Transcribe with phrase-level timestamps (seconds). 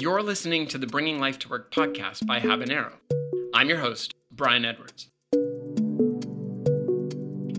[0.00, 2.94] You're listening to the Bringing Life to Work podcast by Habanero.
[3.52, 5.10] I'm your host, Brian Edwards.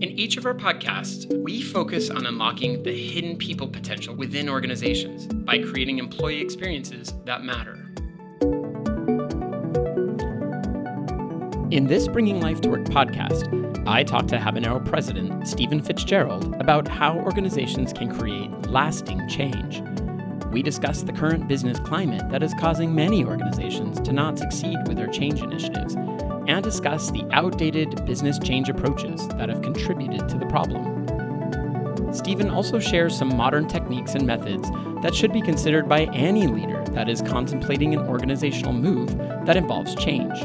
[0.02, 5.28] In each of our podcasts, we focus on unlocking the hidden people potential within organizations
[5.28, 7.74] by creating employee experiences that matter.
[11.70, 16.88] In this Bringing Life to Work podcast, I talk to Habanero President Stephen Fitzgerald about
[16.88, 19.80] how organizations can create lasting change.
[20.52, 24.96] We discuss the current business climate that is causing many organizations to not succeed with
[24.96, 25.96] their change initiatives,
[26.46, 32.12] and discuss the outdated business change approaches that have contributed to the problem.
[32.12, 34.70] Stephen also shares some modern techniques and methods
[35.02, 39.94] that should be considered by any leader that is contemplating an organizational move that involves
[39.96, 40.38] change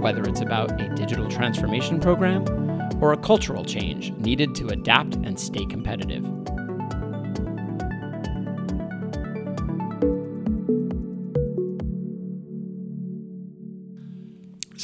[0.00, 2.44] whether it's about a digital transformation program
[3.00, 6.24] or a cultural change needed to adapt and stay competitive.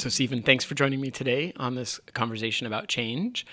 [0.03, 3.45] So, Stephen, thanks for joining me today on this conversation about change.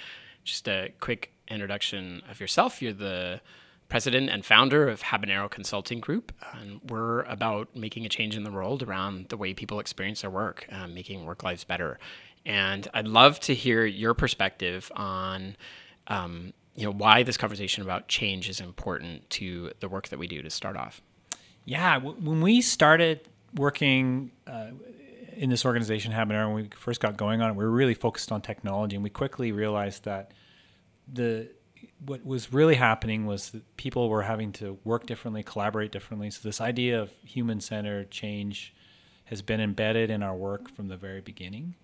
[0.43, 2.83] Just a quick introduction of yourself.
[2.83, 3.41] You're the
[3.89, 6.33] president and founder of Habanero Consulting Group.
[6.53, 10.31] And we're about making a change in the world around the way people experience their
[10.31, 12.01] work, uh, making work lives better.
[12.45, 15.55] And I'd love to hear your perspective on,
[16.09, 20.27] um, you know, why this conversation about change is important to the work that we
[20.27, 21.01] do to start off.
[21.65, 24.71] Yeah, w- when we started working uh,
[25.37, 28.33] in this organization, Habanero, when we first got going on it, we were really focused
[28.33, 30.33] on technology, and we quickly realized that
[31.13, 31.51] the
[32.05, 36.31] what was really happening was that people were having to work differently, collaborate differently.
[36.31, 38.75] So this idea of human-centered change
[39.25, 41.77] has been embedded in our work from the very beginning,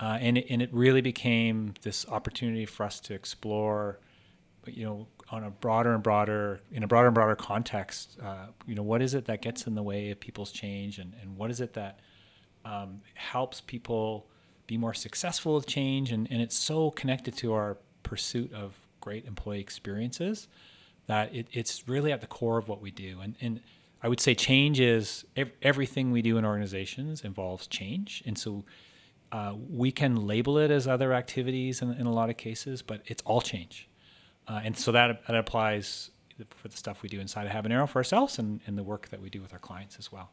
[0.00, 4.00] uh, and it, and it really became this opportunity for us to explore,
[4.66, 8.18] you know, on a broader and broader in a broader and broader context.
[8.22, 11.14] Uh, you know, what is it that gets in the way of people's change, and
[11.20, 12.00] and what is it that
[12.64, 14.26] um, helps people
[14.66, 19.26] be more successful with change, and, and it's so connected to our pursuit of great
[19.26, 20.48] employee experiences
[21.06, 23.20] that it, it's really at the core of what we do.
[23.20, 23.60] And, and
[24.02, 28.22] I would say change is ev- everything we do in organizations involves change.
[28.26, 28.64] And so
[29.32, 33.02] uh, we can label it as other activities in, in a lot of cases, but
[33.06, 33.88] it's all change.
[34.48, 36.10] Uh, and so that, that applies
[36.50, 39.20] for the stuff we do inside of Habanero for ourselves and, and the work that
[39.20, 40.30] we do with our clients as well.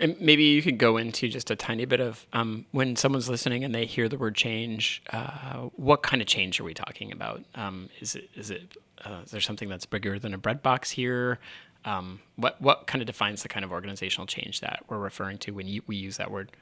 [0.00, 3.64] And maybe you could go into just a tiny bit of um, when someone's listening
[3.64, 5.02] and they hear the word change.
[5.12, 7.42] Uh, what kind of change are we talking about?
[7.56, 10.90] Um, is it is it uh, is there something that's bigger than a bread box
[10.90, 11.40] here?
[11.84, 15.52] Um, what what kind of defines the kind of organizational change that we're referring to
[15.52, 16.52] when you, we use that word?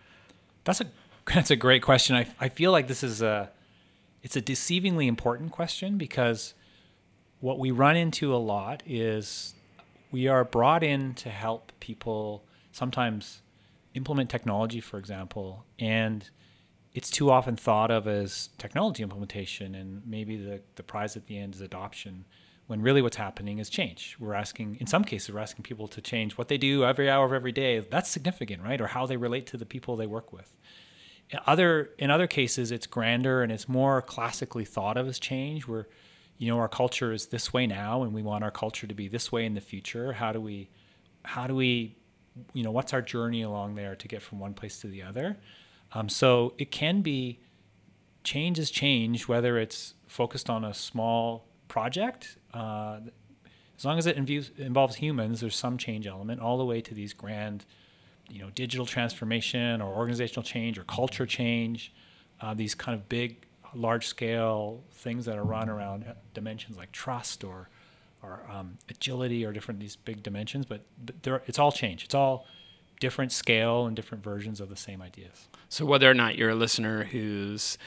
[0.64, 0.86] That's a
[1.34, 2.16] that's a great question.
[2.16, 3.50] I I feel like this is a
[4.22, 6.54] it's a deceivingly important question because
[7.40, 9.54] what we run into a lot is
[10.10, 12.42] we are brought in to help people
[12.76, 13.42] sometimes
[13.94, 16.28] implement technology, for example, and
[16.92, 21.38] it's too often thought of as technology implementation, and maybe the, the prize at the
[21.38, 22.24] end is adoption,
[22.66, 24.16] when really what's happening is change.
[24.18, 27.24] We're asking, in some cases, we're asking people to change what they do every hour
[27.24, 27.78] of every day.
[27.78, 28.80] That's significant, right?
[28.80, 30.56] Or how they relate to the people they work with.
[31.30, 35.66] In other in other cases, it's grander and it's more classically thought of as change.
[35.66, 35.88] Where,
[36.38, 39.08] you know, our culture is this way now, and we want our culture to be
[39.08, 40.12] this way in the future.
[40.14, 40.68] How do we,
[41.24, 41.96] how do we
[42.52, 45.38] you know what's our journey along there to get from one place to the other?
[45.92, 47.40] Um, so it can be
[48.24, 52.98] change is change whether it's focused on a small project uh,
[53.78, 57.12] as long as it involves, humans there's some change element all the way to these
[57.12, 57.64] grand
[58.28, 61.92] you know digital transformation or organizational change or culture change
[62.40, 66.04] uh, these kind of big large scale things that are run around
[66.34, 67.68] dimensions like trust or
[68.26, 72.04] or um, agility or different these big dimensions, but, but it's all change.
[72.04, 72.46] It's all
[73.00, 75.48] different scale and different versions of the same ideas.
[75.68, 77.78] So whether or not you're a listener who's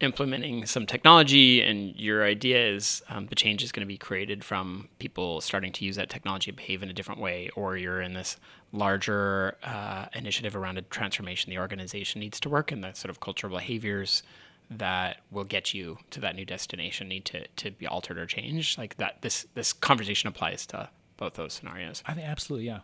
[0.00, 4.44] implementing some technology and your idea is um, the change is going to be created
[4.44, 8.02] from people starting to use that technology and behave in a different way, or you're
[8.02, 8.36] in this
[8.72, 13.20] larger uh, initiative around a transformation the organization needs to work and the sort of
[13.20, 14.22] cultural behaviors
[14.70, 18.78] that will get you to that new destination need to, to be altered or changed?
[18.78, 22.02] Like that this this conversation applies to both those scenarios.
[22.06, 22.80] I think absolutely yeah.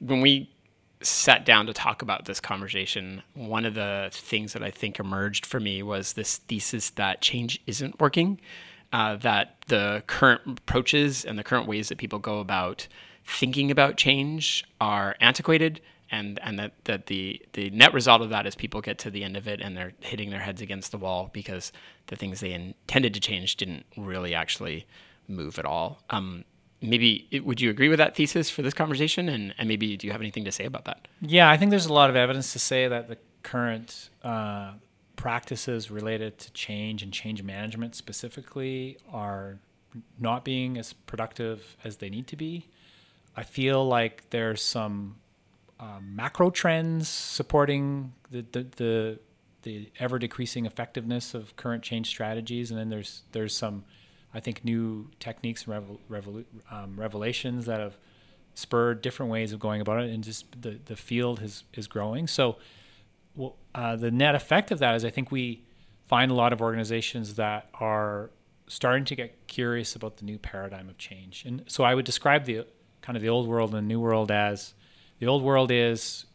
[0.00, 0.50] When we
[1.00, 5.46] sat down to talk about this conversation one of the things that i think emerged
[5.46, 8.40] for me was this thesis that change isn't working
[8.92, 12.88] uh, that the current approaches and the current ways that people go about
[13.24, 18.46] thinking about change are antiquated and and that, that the the net result of that
[18.46, 20.98] is people get to the end of it and they're hitting their heads against the
[20.98, 21.72] wall because
[22.06, 24.86] the things they intended to change didn't really actually
[25.26, 26.00] move at all.
[26.10, 26.44] Um,
[26.80, 29.28] maybe would you agree with that thesis for this conversation?
[29.28, 31.08] And, and maybe do you have anything to say about that?
[31.20, 34.72] Yeah, I think there's a lot of evidence to say that the current uh,
[35.16, 39.58] practices related to change and change management specifically are
[40.18, 42.68] not being as productive as they need to be.
[43.36, 45.16] I feel like there's some
[45.80, 49.18] um, macro trends supporting the, the, the
[49.62, 53.84] the ever decreasing effectiveness of current change strategies, and then there's there's some,
[54.32, 57.96] I think, new techniques and revel, revolu- um, revelations that have
[58.54, 62.26] spurred different ways of going about it, and just the the field is is growing.
[62.26, 62.56] So,
[63.74, 65.64] uh, the net effect of that is I think we
[66.06, 68.30] find a lot of organizations that are
[68.68, 72.44] starting to get curious about the new paradigm of change, and so I would describe
[72.44, 72.64] the
[73.02, 74.74] kind of the old world and the new world as
[75.18, 76.26] the old world is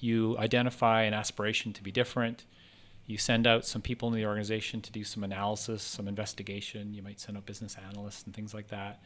[0.00, 2.44] you identify an aspiration to be different
[3.06, 6.94] you send out some people in the organization to do some analysis, some investigation.
[6.94, 9.02] You might send out business analysts and things like that.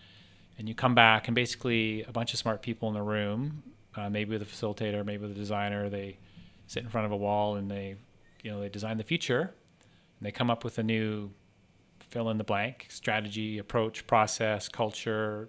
[0.57, 3.63] And you come back, and basically, a bunch of smart people in the room,
[3.97, 6.19] uh, maybe with a facilitator, maybe with a designer, they
[6.67, 7.97] sit in front of a wall and they,
[8.43, 9.41] you know, they design the future.
[9.41, 11.31] And they come up with a new
[12.01, 15.49] fill in the blank strategy, approach, process, culture,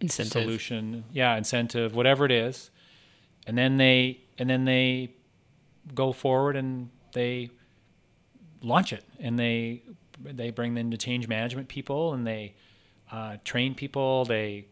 [0.00, 0.42] incentive.
[0.42, 2.70] solution, yeah, incentive, whatever it is.
[3.46, 5.14] And then they and then they
[5.94, 7.50] go forward and they
[8.62, 9.04] launch it.
[9.18, 9.82] And they
[10.22, 12.54] they bring in the change management people and they
[13.10, 14.24] uh, train people.
[14.24, 14.66] They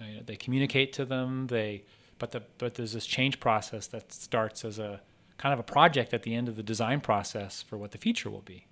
[0.00, 1.46] uh, they communicate to them.
[1.46, 1.84] They
[2.18, 5.00] but the but there's this change process that starts as a
[5.38, 8.28] kind of a project at the end of the design process for what the future
[8.28, 8.66] will be.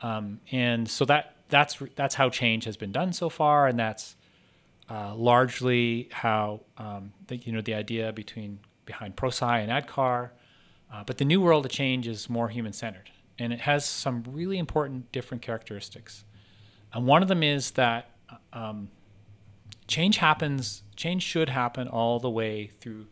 [0.00, 3.66] Um, and so that that's that's how change has been done so far.
[3.66, 4.16] And that's
[4.92, 10.30] uh, largely how um, the, you know the idea between behind Prosci and ADKAR
[10.92, 14.22] uh, but the new world of change is more human centered, and it has some
[14.28, 16.24] really important different characteristics.
[16.92, 18.90] And one of them is that uh, um,
[19.88, 20.82] change happens.
[20.94, 23.06] Change should happen all the way through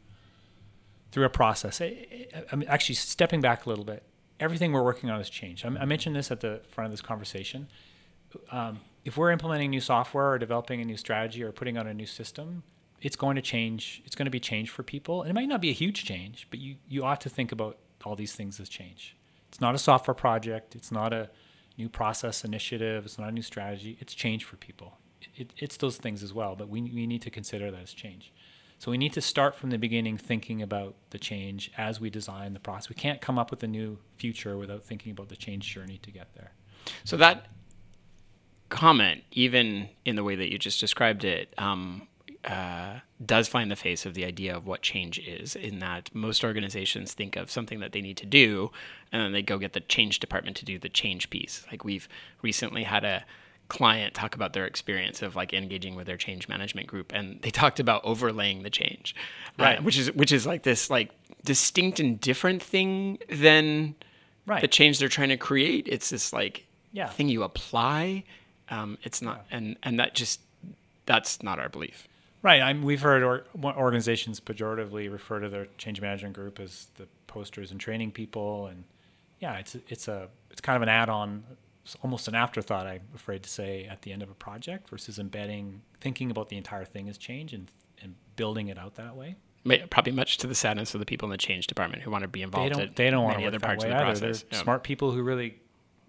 [1.11, 1.81] through a process.
[1.81, 2.07] I,
[2.53, 4.03] am actually stepping back a little bit.
[4.39, 5.65] Everything we're working on is change.
[5.65, 7.69] I, I mentioned this at the front of this conversation.
[8.53, 8.81] Um,
[9.11, 12.07] if we're implementing new software or developing a new strategy or putting on a new
[12.07, 12.63] system,
[13.03, 14.03] it's going to change.
[14.05, 16.47] It's going to be change for people, and it might not be a huge change,
[16.49, 19.17] but you you ought to think about all these things as change.
[19.49, 20.77] It's not a software project.
[20.77, 21.29] It's not a
[21.77, 23.05] new process initiative.
[23.05, 23.99] It's not a new strategy.
[23.99, 24.99] It's change for people.
[25.21, 27.93] It, it, it's those things as well, but we we need to consider that as
[27.93, 28.33] change.
[28.79, 32.53] So we need to start from the beginning thinking about the change as we design
[32.53, 32.89] the process.
[32.89, 36.13] We can't come up with a new future without thinking about the change journey to
[36.13, 36.53] get there.
[37.03, 37.49] So that
[38.71, 42.07] comment, even in the way that you just described it, um,
[42.45, 46.43] uh, does find the face of the idea of what change is, in that most
[46.43, 48.71] organizations think of something that they need to do,
[49.13, 51.67] and then they go get the change department to do the change piece.
[51.71, 52.09] Like we've
[52.41, 53.25] recently had a
[53.69, 57.51] client talk about their experience of like engaging with their change management group, and they
[57.63, 59.15] talked about overlaying the change,
[59.59, 59.79] uh, right?
[59.79, 61.11] Uh, which is which is like this like
[61.45, 63.95] distinct and different thing than
[64.47, 64.61] right.
[64.61, 65.87] the change they're trying to create.
[65.89, 67.09] It's this like yeah.
[67.09, 68.25] thing you apply.
[68.71, 69.57] Um, it's not, yeah.
[69.57, 70.41] and and that just
[71.07, 72.09] that's not our belief.
[72.43, 72.63] Right.
[72.63, 77.71] I'm, we've heard or, organizations pejoratively refer to their change management group as the posters
[77.71, 78.85] and training people, and
[79.41, 81.45] yeah, it's it's a it's kind of an add-on,
[82.03, 82.87] almost an afterthought.
[82.87, 86.57] I'm afraid to say at the end of a project versus embedding, thinking about the
[86.57, 87.69] entire thing as change and
[88.03, 89.37] and building it out that way.
[89.91, 92.29] Probably much to the sadness of the people in the change department who want to
[92.29, 92.75] be involved.
[92.75, 92.97] They don't.
[92.97, 94.19] They don't want to work that way either.
[94.19, 94.63] They're yeah.
[94.63, 95.61] smart people who really,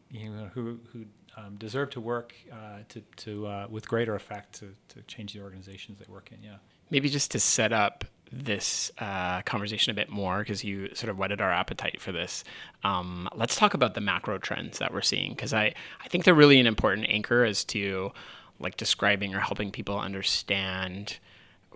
[0.10, 1.06] you know, who who
[1.38, 5.42] um, deserve to work uh, to, to uh, with greater effect to, to change the
[5.42, 6.44] organizations they work in.
[6.44, 6.58] Yeah.
[6.90, 11.18] Maybe just to set up this uh, conversation a bit more because you sort of
[11.18, 12.44] whetted our appetite for this.
[12.84, 16.34] Um, let's talk about the macro trends that we're seeing because I, I think they're
[16.34, 18.12] really an important anchor as to
[18.60, 21.18] like describing or helping people understand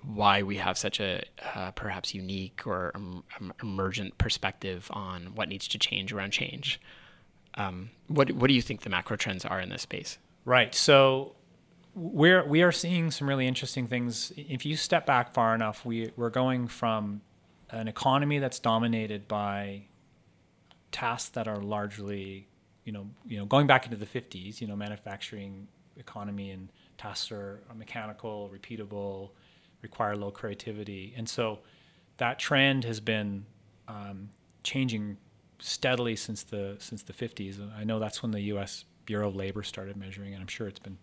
[0.02, 1.24] why we have such a
[1.56, 3.24] uh, perhaps unique or um,
[3.62, 6.80] emergent perspective on what needs to change around change.
[7.56, 10.18] Um, what what do you think the macro trends are in this space?
[10.44, 10.76] Right.
[10.76, 11.36] So
[11.96, 14.32] we're we are seeing some really interesting things.
[14.36, 17.22] If you step back far enough, we we're going from
[17.70, 19.86] an economy that's dominated by
[20.92, 22.48] tasks that are largely,
[22.84, 27.32] you know, you know, going back into the 50s, you know, manufacturing economy and tasks
[27.32, 29.32] are mechanical, repeatable,
[29.82, 31.60] require low creativity, and so
[32.18, 33.46] that trend has been
[33.88, 34.30] um,
[34.64, 35.18] changing
[35.60, 37.60] steadily since the since the 50s.
[37.78, 38.86] I know that's when the U.S.
[39.06, 40.98] Bureau of Labor started measuring, and I'm sure it's been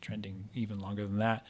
[0.00, 1.46] trending even longer than that.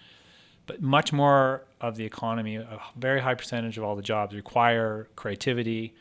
[0.66, 5.08] But much more of the economy, a very high percentage of all the jobs require
[5.16, 5.94] creativity.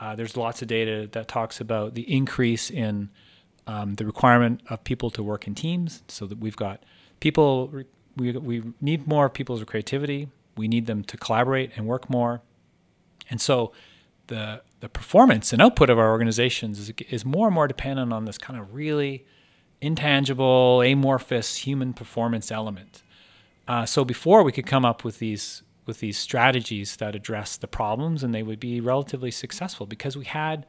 [0.00, 3.10] Uh, there's lots of data that talks about the increase in
[3.66, 6.82] um, the requirement of people to work in teams, so that we've got
[7.20, 7.84] people
[8.16, 10.28] we we need more people's creativity.
[10.56, 12.42] We need them to collaborate and work more.
[13.30, 13.72] And so
[14.30, 18.24] the the performance and output of our organizations is, is more and more dependent on
[18.24, 19.26] this kind of really
[19.82, 23.02] intangible, amorphous human performance element.
[23.68, 27.66] Uh, so before we could come up with these with these strategies that address the
[27.66, 30.66] problems, and they would be relatively successful because we had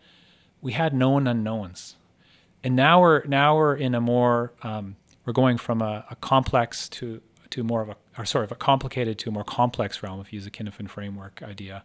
[0.62, 1.96] we had known unknowns,
[2.64, 6.90] and now we're now we're in a more um, we're going from a, a, complex
[6.90, 10.20] to to more of a or sort of a complicated to a more complex realm
[10.20, 11.84] if you use a Cynefin framework idea,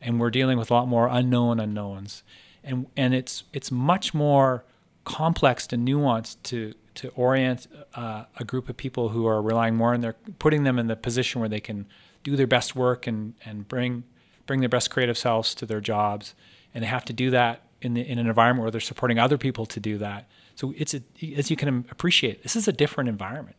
[0.00, 2.22] and we're dealing with a lot more unknown unknowns,
[2.64, 4.64] and and it's it's much more
[5.04, 9.94] complex and nuanced to to orient uh, a group of people who are relying more
[9.94, 11.86] on their putting them in the position where they can
[12.22, 14.04] do their best work and and bring
[14.46, 16.34] bring their best creative selves to their jobs,
[16.74, 19.38] and they have to do that in the, in an environment where they're supporting other
[19.38, 20.28] people to do that.
[20.54, 21.02] So it's a,
[21.36, 23.56] as you can appreciate, this is a different environment.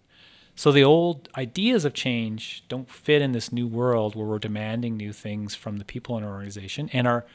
[0.56, 4.98] So the old ideas of change don't fit in this new world where we're demanding
[4.98, 7.26] new things from the people in our organization, and our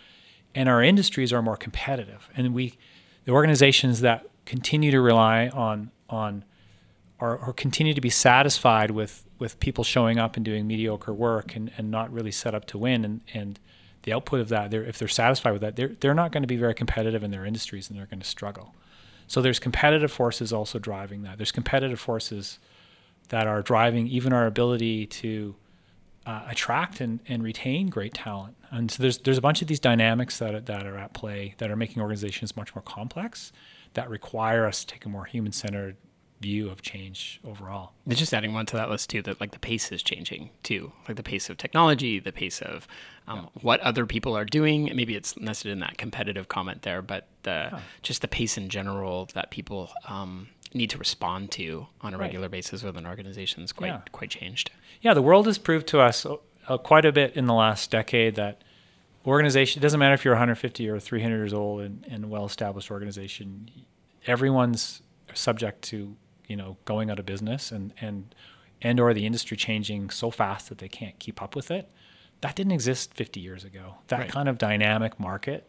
[0.54, 2.74] and our industries are more competitive, and we
[3.24, 6.44] the organizations that continue to rely on on
[7.18, 11.56] or, or, continue to be satisfied with with people showing up and doing mediocre work
[11.56, 13.04] and, and not really set up to win.
[13.04, 13.58] And, and
[14.02, 16.46] the output of that they're, if they're satisfied with that they're, they're not going to
[16.46, 18.74] be very competitive in their industries and they're going to struggle.
[19.26, 21.38] So there's competitive forces also driving that.
[21.38, 22.58] There's competitive forces
[23.28, 25.54] that are driving even our ability to
[26.24, 29.80] uh, attract and, and retain great talent and so there's there's a bunch of these
[29.80, 33.52] dynamics that, that are at play that are making organizations much more complex
[33.94, 35.96] that require us to take a more human-centered
[36.40, 37.92] view of change overall.
[38.04, 40.92] And just adding one to that list too, that like the pace is changing too,
[41.08, 42.86] like the pace of technology, the pace of
[43.26, 43.62] um, yeah.
[43.62, 44.90] what other people are doing.
[44.94, 47.80] Maybe it's nested in that competitive comment there, but the yeah.
[48.02, 52.26] just the pace in general that people um, need to respond to on a right.
[52.26, 54.00] regular basis within organizations quite yeah.
[54.12, 54.70] quite changed.
[55.00, 56.26] Yeah, the world has proved to us
[56.68, 58.62] uh, quite a bit in the last decade that
[59.26, 63.68] organization it doesn't matter if you're 150 or 300 years old and, and well-established organization
[64.26, 65.02] everyone's
[65.34, 68.34] subject to you know going out of business and and
[68.80, 71.90] and or the industry changing so fast that they can't keep up with it
[72.40, 74.30] that didn't exist 50 years ago that right.
[74.30, 75.68] kind of dynamic market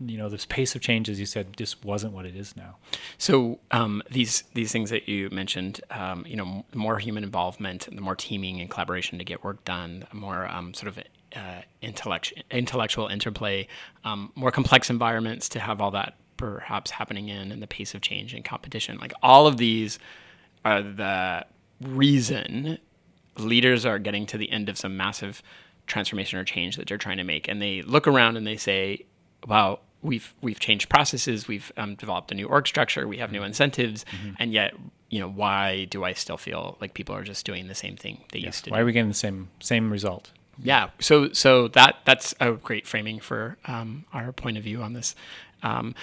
[0.00, 2.76] you know this pace of change as you said just wasn't what it is now
[3.18, 8.00] so um, these these things that you mentioned um, you know more human involvement the
[8.00, 11.02] more teaming and collaboration to get work done more um, sort of
[11.34, 13.66] uh, intellectual intellectual interplay
[14.04, 18.00] um, more complex environments to have all that perhaps happening in and the pace of
[18.00, 18.98] change and competition.
[18.98, 19.98] Like all of these
[20.64, 21.46] are the
[21.80, 22.78] reason
[23.38, 25.42] leaders are getting to the end of some massive
[25.86, 29.06] transformation or change that they're trying to make, and they look around and they say,
[29.46, 31.48] "Wow." We've we've changed processes.
[31.48, 33.08] We've um, developed a new org structure.
[33.08, 34.34] We have new incentives, mm-hmm.
[34.38, 34.74] and yet,
[35.08, 38.22] you know, why do I still feel like people are just doing the same thing
[38.30, 38.46] they yes.
[38.46, 38.70] used to?
[38.70, 38.82] Why do?
[38.82, 40.30] are we getting the same same result?
[40.62, 40.90] Yeah.
[41.00, 45.14] So so that that's a great framing for um, our point of view on this.
[45.62, 45.94] Um,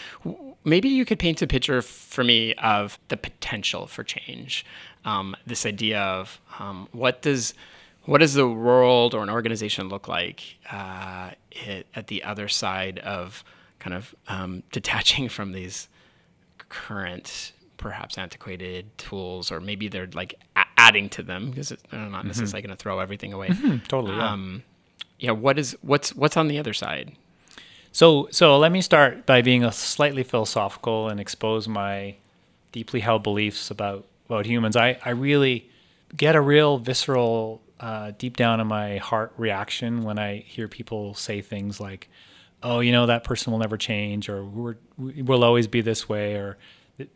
[0.63, 4.65] maybe you could paint a picture for me of the potential for change.
[5.05, 7.53] Um, this idea of um, what does
[8.05, 12.99] what does the world or an organization look like uh, it, at the other side
[12.99, 13.43] of
[13.79, 15.87] kind of um, detaching from these
[16.69, 22.19] current, perhaps antiquated tools, or maybe they're like a- adding to them because they're not
[22.19, 22.27] mm-hmm.
[22.27, 23.49] necessarily going to throw everything away.
[23.49, 24.15] Mm-hmm, totally.
[24.15, 24.31] Yeah.
[24.31, 24.63] Um,
[25.19, 25.31] yeah.
[25.31, 27.15] What is what's what's on the other side?
[27.91, 32.15] So, so let me start by being a slightly philosophical and expose my
[32.71, 34.75] deeply held beliefs about about humans.
[34.75, 35.69] I, I really
[36.15, 41.13] get a real visceral, uh, deep down in my heart reaction when I hear people
[41.13, 42.09] say things like,
[42.61, 46.35] "Oh, you know that person will never change," or "We're we'll always be this way,"
[46.35, 46.57] or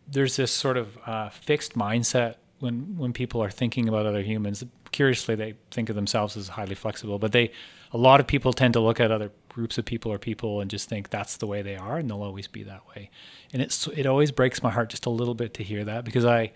[0.07, 4.63] there's this sort of uh, fixed mindset when when people are thinking about other humans.
[4.91, 7.51] Curiously, they think of themselves as highly flexible, but they
[7.93, 10.69] a lot of people tend to look at other groups of people or people and
[10.69, 13.09] just think that's the way they are and they'll always be that way.
[13.53, 16.25] And it's it always breaks my heart just a little bit to hear that because
[16.25, 16.51] I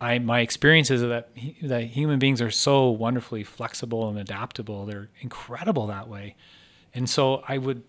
[0.00, 1.30] I my experience is that
[1.62, 4.86] that human beings are so wonderfully flexible and adaptable.
[4.86, 6.36] They're incredible that way.
[6.94, 7.82] And so I would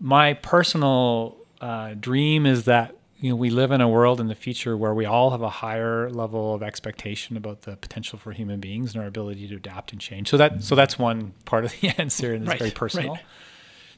[0.00, 4.34] my personal uh, dream is that you know we live in a world in the
[4.34, 8.60] future where we all have a higher level of expectation about the potential for human
[8.60, 10.28] beings and our ability to adapt and change.
[10.28, 13.14] So that so that's one part of the answer, and it's right, very personal.
[13.14, 13.22] Right.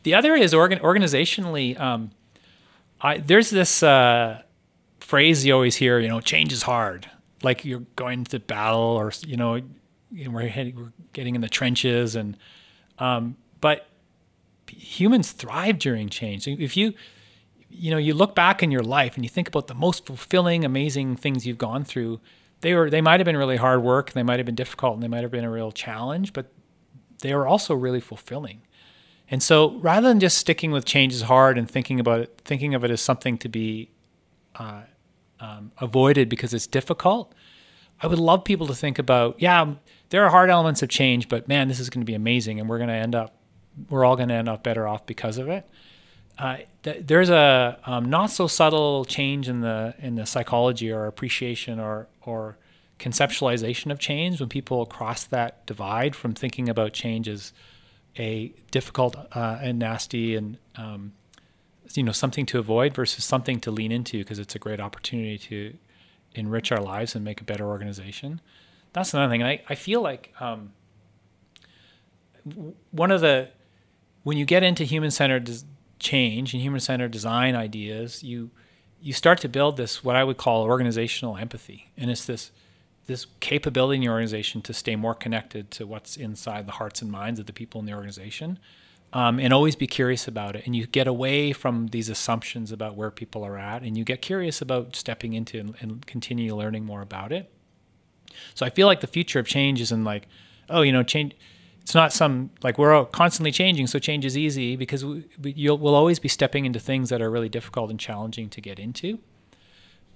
[0.05, 1.79] The other is organ- organizationally.
[1.81, 2.11] Um,
[3.01, 4.43] I, there's this uh,
[5.01, 7.11] phrase you always hear, you know, change is hard.
[7.45, 9.61] Like you're going to battle, or you know,
[10.27, 12.37] we're, heading, we're getting in the trenches, and
[12.99, 13.87] um, but
[14.69, 16.49] humans thrive during change.
[16.49, 16.95] If you
[17.71, 20.65] you know you look back in your life and you think about the most fulfilling,
[20.65, 22.21] amazing things you've gone through,
[22.61, 25.03] they were they might have been really hard work, they might have been difficult, and
[25.03, 26.53] they might have been a real challenge, but
[27.21, 28.63] they were also really fulfilling.
[29.31, 32.75] And so, rather than just sticking with change is hard and thinking about it, thinking
[32.75, 33.91] of it as something to be
[34.57, 34.83] uh,
[35.45, 37.35] um, avoided because it's difficult,
[38.01, 39.75] I would love people to think about, yeah,
[40.09, 42.69] there are hard elements of change, but man, this is going to be amazing, and
[42.69, 43.37] we're going to end up,
[43.91, 45.69] we're all going to end up better off because of it.
[46.39, 51.07] Uh, th- there's a um, not so subtle change in the in the psychology or
[51.07, 52.57] appreciation or or
[52.99, 57.53] conceptualization of change when people cross that divide from thinking about change as
[58.19, 61.13] a difficult uh, and nasty and um,
[61.97, 65.39] you know something to avoid versus something to lean into because it's a great opportunity
[65.39, 65.77] to
[66.35, 68.41] enrich our lives and make a better organization.
[68.93, 69.43] That's another thing.
[69.43, 70.73] And I, I feel like um,
[72.91, 73.51] one of the
[74.23, 75.51] when you get into human centered
[75.99, 78.51] change and human centered design ideas, you
[79.01, 82.51] you start to build this what I would call organizational empathy, and it's this
[83.07, 87.11] this capability in your organization to stay more connected to what's inside the hearts and
[87.11, 88.59] minds of the people in the organization,
[89.15, 90.67] um, and always be curious about it.
[90.67, 94.21] And you get away from these assumptions about where people are at, and you get
[94.21, 97.51] curious about stepping into and, and continue learning more about it.
[98.55, 100.29] So I feel like the future of change is in like,
[100.69, 101.35] oh, you know, change
[101.85, 105.77] it's not some like we're all constantly changing, so change is easy because we, you'll
[105.77, 109.19] we'll always be stepping into things that are really difficult and challenging to get into.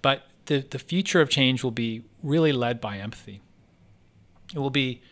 [0.01, 3.43] But the the future of change will be really led by empathy.
[4.55, 5.03] It will be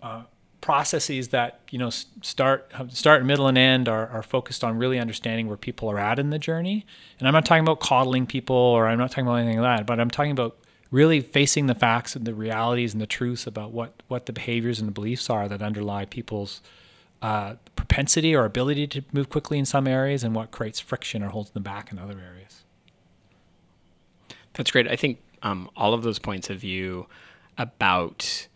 [0.00, 0.22] uh,
[0.66, 5.46] processes that you know start start middle and end are, are focused on really understanding
[5.46, 6.84] where people are at in the journey
[7.20, 9.86] and i'm not talking about coddling people or i'm not talking about anything like that
[9.86, 10.58] but i'm talking about
[10.90, 14.80] really facing the facts and the realities and the truths about what, what the behaviors
[14.80, 16.60] and the beliefs are that underlie people's
[17.22, 21.28] uh, propensity or ability to move quickly in some areas and what creates friction or
[21.28, 22.62] holds them back in other areas.
[24.54, 24.88] That's great.
[24.88, 27.06] I think um, all of those points of view
[27.58, 28.48] about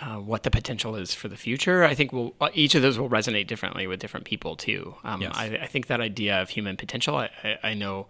[0.00, 3.10] uh, what the potential is for the future, I think will each of those will
[3.10, 4.94] resonate differently with different people too.
[5.04, 5.32] Um, yes.
[5.34, 8.06] I, I, think that idea of human potential, I, I, I know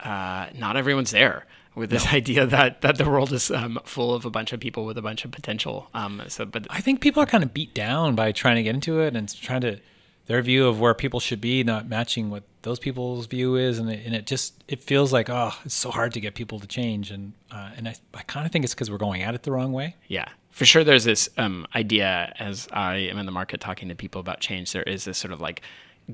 [0.00, 2.10] uh, not everyone's there with this no.
[2.12, 5.02] idea that that the world is um, full of a bunch of people with a
[5.02, 5.88] bunch of potential.
[5.94, 8.74] Um, so, but I think people are kind of beat down by trying to get
[8.74, 9.80] into it and trying to
[10.26, 13.88] their view of where people should be not matching what those people's view is, and
[13.90, 16.66] it, and it just it feels like oh, it's so hard to get people to
[16.66, 19.44] change, and uh, and I, I kind of think it's because we're going at it
[19.44, 19.96] the wrong way.
[20.08, 20.84] Yeah, for sure.
[20.84, 24.72] There's this um, idea as I am in the market talking to people about change.
[24.72, 25.60] There is this sort of like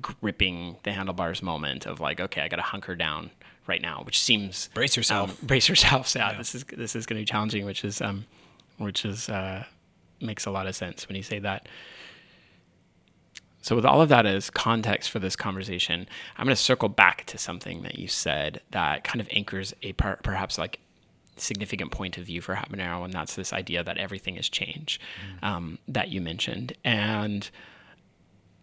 [0.00, 3.30] gripping the handlebars moment of like, okay, I got to hunker down
[3.68, 5.40] right now, which seems brace yourself.
[5.40, 6.12] Um, brace yourself.
[6.16, 8.26] Yeah, yeah, this is this is going to be challenging, which is um,
[8.78, 9.62] which is uh,
[10.20, 11.68] makes a lot of sense when you say that.
[13.60, 17.26] So, with all of that as context for this conversation, I'm going to circle back
[17.26, 20.80] to something that you said that kind of anchors a per- perhaps like
[21.36, 25.00] significant point of view for Habanero, and that's this idea that everything is change
[25.40, 25.46] mm.
[25.46, 26.74] um, that you mentioned.
[26.84, 27.48] And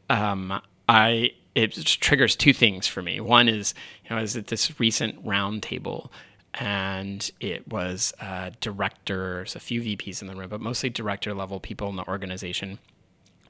[0.09, 3.19] um, I it triggers two things for me.
[3.19, 6.09] One is, you know, I was at this recent roundtable
[6.55, 11.59] and it was uh, directors, a few VPs in the room, but mostly director level
[11.59, 12.79] people in the organization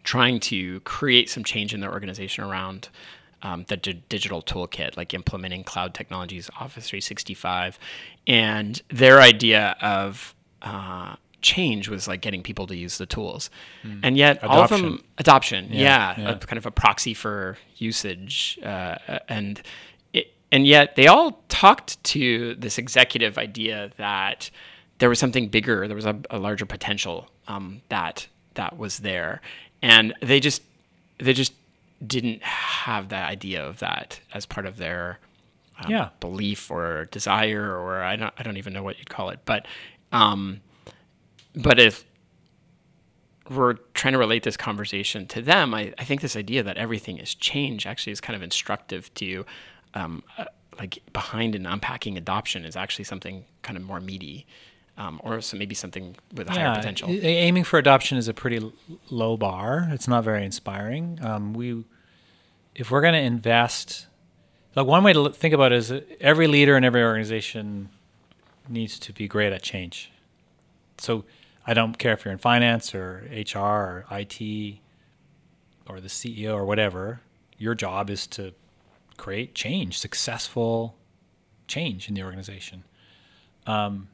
[0.03, 2.89] trying to create some change in their organization around
[3.41, 7.79] um, the d- digital toolkit, like implementing cloud technologies, Office 365,
[8.29, 13.49] and their idea of uh, change was like getting people to use the tools.
[13.83, 13.99] Mm.
[14.03, 14.51] And yet adoption.
[14.51, 16.31] all of them adoption, yeah, yeah, yeah.
[16.31, 19.61] A, kind of a proxy for usage uh, and
[20.13, 24.51] it, and yet they all talked to this executive idea that
[24.99, 29.41] there was something bigger, there was a, a larger potential um, that that was there.
[29.81, 30.61] And they just
[31.17, 31.53] they just
[32.05, 35.19] didn't have that idea of that as part of their
[35.83, 36.09] um, yeah.
[36.19, 39.39] belief or desire or I don't I don't even know what you'd call it.
[39.45, 39.65] But
[40.11, 40.61] um,
[41.55, 42.05] but if
[43.49, 47.17] we're trying to relate this conversation to them, I, I think this idea that everything
[47.17, 49.45] is change actually is kind of instructive to
[49.95, 50.45] um, uh,
[50.77, 54.45] like behind and unpacking adoption is actually something kind of more meaty.
[54.97, 57.07] Um, or so maybe something with yeah, higher potential.
[57.09, 58.69] Aiming for adoption is a pretty
[59.09, 59.87] low bar.
[59.91, 61.19] It's not very inspiring.
[61.21, 61.85] Um, we,
[62.75, 64.07] if we're going to invest,
[64.75, 67.89] like one way to think about it is every leader in every organization
[68.67, 70.11] needs to be great at change.
[70.97, 71.25] So
[71.65, 74.77] I don't care if you're in finance or HR or IT
[75.87, 77.21] or the CEO or whatever.
[77.57, 78.53] Your job is to
[79.17, 80.95] create change, successful
[81.67, 82.83] change in the organization.
[83.65, 84.09] Um,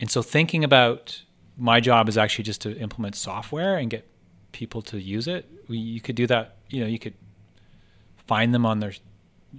[0.00, 1.22] and so thinking about
[1.56, 4.06] my job is actually just to implement software and get
[4.52, 5.48] people to use it.
[5.68, 6.56] You could do that.
[6.68, 7.14] You know, you could
[8.16, 8.92] find them on their,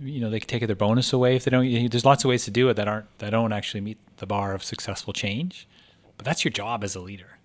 [0.02, 1.66] you know, they could take their bonus away if they don't.
[1.66, 4.26] you There's lots of ways to do it that aren't that don't actually meet the
[4.26, 5.68] bar of successful change
[6.18, 7.38] but that's your job as a leader.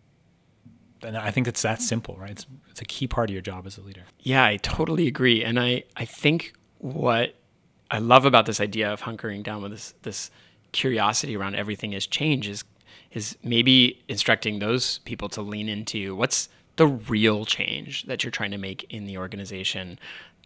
[1.02, 2.30] And I think it's that simple, right?
[2.30, 4.02] It's, it's a key part of your job as a leader.
[4.20, 5.42] Yeah, I totally agree.
[5.42, 7.34] And I, I think what
[7.90, 10.30] I love about this idea of hunkering down with this this
[10.72, 12.64] curiosity around everything is change is
[13.12, 18.52] is maybe instructing those people to lean into what's the real change that you're trying
[18.52, 19.98] to make in the organization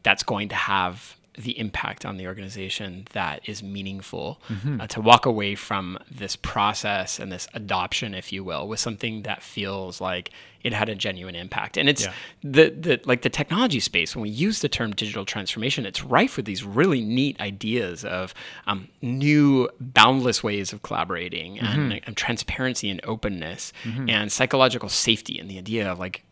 [0.03, 4.81] that's going to have the impact on the organization that is meaningful mm-hmm.
[4.81, 9.23] uh, to walk away from this process and this adoption if you will with something
[9.23, 10.31] that feels like
[10.63, 12.13] it had a genuine impact and it's yeah.
[12.43, 16.37] the, the like the technology space when we use the term digital transformation it's rife
[16.37, 18.33] with these really neat ideas of
[18.67, 21.67] um, new boundless ways of collaborating mm-hmm.
[21.67, 24.09] and, and, transparency and openness mm-hmm.
[24.09, 26.25] and psychological safety and the idea of like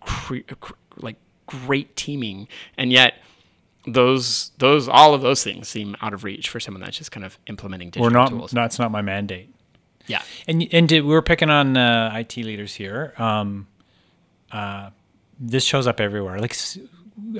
[0.00, 2.46] cre- cre- like great teaming
[2.76, 3.14] and yet
[3.86, 7.24] those those all of those things seem out of reach for someone that's just kind
[7.24, 8.50] of implementing digital or not, tools.
[8.50, 9.54] That's not my mandate.
[10.06, 13.14] Yeah, and and did, we are picking on uh, IT leaders here.
[13.16, 13.68] Um,
[14.52, 14.90] uh,
[15.38, 16.38] this shows up everywhere.
[16.38, 16.56] Like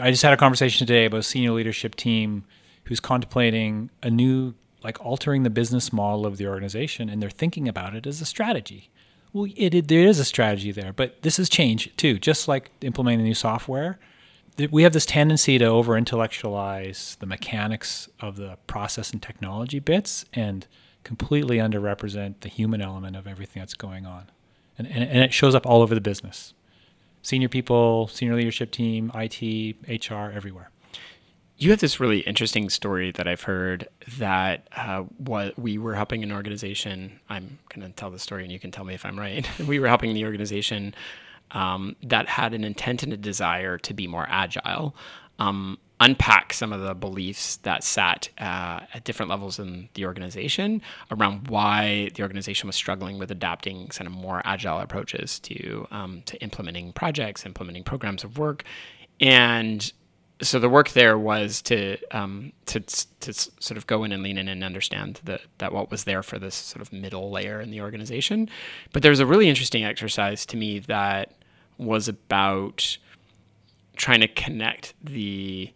[0.00, 2.44] I just had a conversation today about a senior leadership team
[2.84, 7.68] who's contemplating a new like altering the business model of the organization, and they're thinking
[7.68, 8.90] about it as a strategy.
[9.32, 12.18] Well, it, it there is a strategy there, but this is change too.
[12.18, 13.98] Just like implementing new software,
[14.70, 20.24] we have this tendency to over intellectualize the mechanics of the process and technology bits
[20.32, 20.66] and
[21.04, 24.30] completely underrepresent the human element of everything that's going on.
[24.78, 26.54] And, and, and it shows up all over the business
[27.22, 30.70] senior people, senior leadership team, IT, HR, everywhere.
[31.58, 36.22] You have this really interesting story that I've heard that uh, what we were helping
[36.22, 37.20] an organization.
[37.28, 39.46] I'm going to tell the story and you can tell me if I'm right.
[39.66, 40.94] we were helping the organization
[41.52, 44.94] um, that had an intent and a desire to be more agile.
[45.38, 50.80] Um, unpack some of the beliefs that sat uh, at different levels in the organization
[51.10, 56.22] around why the organization was struggling with adapting kind of more agile approaches to um,
[56.24, 58.64] to implementing projects, implementing programs of work,
[59.20, 59.92] and
[60.42, 64.38] so the work there was to um, to to sort of go in and lean
[64.38, 67.70] in and understand that that what was there for this sort of middle layer in
[67.70, 68.48] the organization.
[68.92, 71.34] But there was a really interesting exercise to me that
[71.80, 72.98] was about
[73.96, 75.72] trying to connect the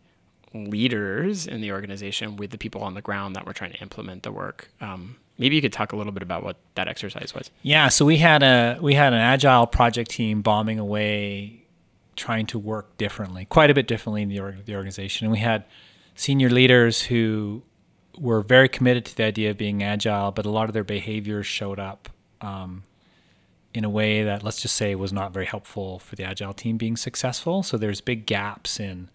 [0.53, 4.23] leaders in the organization with the people on the ground that were trying to implement
[4.23, 4.71] the work.
[4.81, 7.51] Um, maybe you could talk a little bit about what that exercise was.
[7.63, 11.65] Yeah, so we had a we had an agile project team bombing away,
[12.17, 15.27] trying to work differently, quite a bit differently in the, the organization.
[15.27, 15.65] And we had
[16.15, 17.63] senior leaders who
[18.17, 21.47] were very committed to the idea of being agile, but a lot of their behaviors
[21.47, 22.09] showed up
[22.41, 22.85] um,
[23.75, 26.77] in a way that let's just say was not very helpful for the agile team
[26.77, 27.63] being successful.
[27.65, 29.11] So there's big gaps in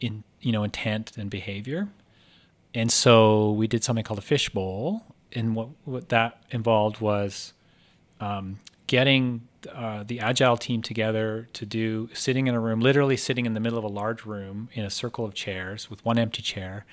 [0.00, 1.88] in you know intent and behavior.
[2.74, 7.54] And so we did something called a fishbowl, and what what that involved was
[8.20, 13.46] um, getting uh, the agile team together to do sitting in a room, literally sitting
[13.46, 16.42] in the middle of a large room in a circle of chairs with one empty
[16.42, 16.84] chair.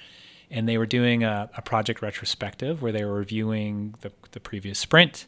[0.49, 4.79] And they were doing a, a project retrospective where they were reviewing the, the previous
[4.79, 5.25] sprint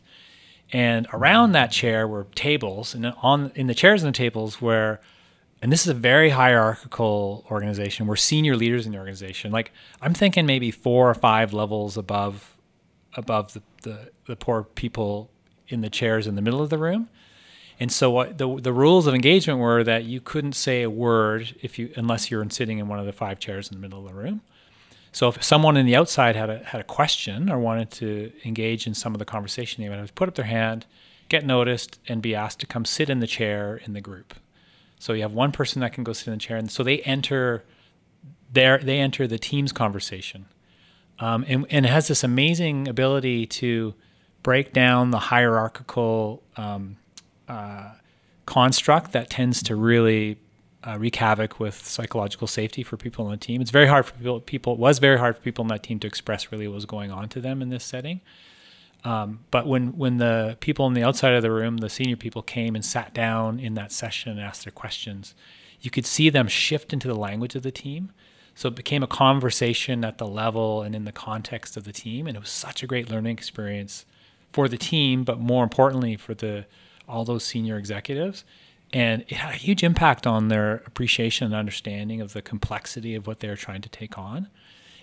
[0.72, 5.00] and around that chair were tables, and on in the chairs and the tables were,
[5.62, 8.08] and this is a very hierarchical organization.
[8.08, 9.52] We're senior leaders in the organization.
[9.52, 12.58] Like I'm thinking maybe four or five levels above,
[13.16, 15.32] above the the, the poor people
[15.68, 17.10] in the chairs in the middle of the room.
[17.80, 21.56] And so what the the rules of engagement were that you couldn't say a word
[21.62, 24.08] if you unless you're sitting in one of the five chairs in the middle of
[24.12, 24.42] the room.
[25.12, 28.86] So if someone in the outside had a had a question or wanted to engage
[28.86, 30.86] in some of the conversation, they would have to put up their hand,
[31.30, 34.36] get noticed, and be asked to come sit in the chair in the group.
[35.00, 37.00] So you have one person that can go sit in the chair, and so they
[37.00, 37.64] enter
[38.52, 40.46] their they enter the team's conversation,
[41.20, 43.96] um, and and it has this amazing ability to
[44.44, 46.98] break down the hierarchical um,
[47.48, 47.94] uh,
[48.46, 50.38] construct that tends to really
[50.86, 53.62] uh, wreak havoc with psychological safety for people on the team.
[53.62, 54.40] It's very hard for people.
[54.40, 56.86] People it was very hard for people on that team to express really what was
[56.86, 58.22] going on to them in this setting.
[59.04, 62.42] Um, but when when the people on the outside of the room, the senior people
[62.42, 65.36] came and sat down in that session and asked their questions,
[65.82, 68.12] you could see them shift into the language of the team.
[68.56, 72.28] So it became a conversation at the level and in the context of the team,
[72.28, 74.06] and it was such a great learning experience
[74.52, 76.66] for the team, but more importantly for the
[77.08, 78.44] all those senior executives
[78.94, 83.28] and it had a huge impact on their appreciation and understanding of the complexity of
[83.28, 84.48] what they're trying to take on.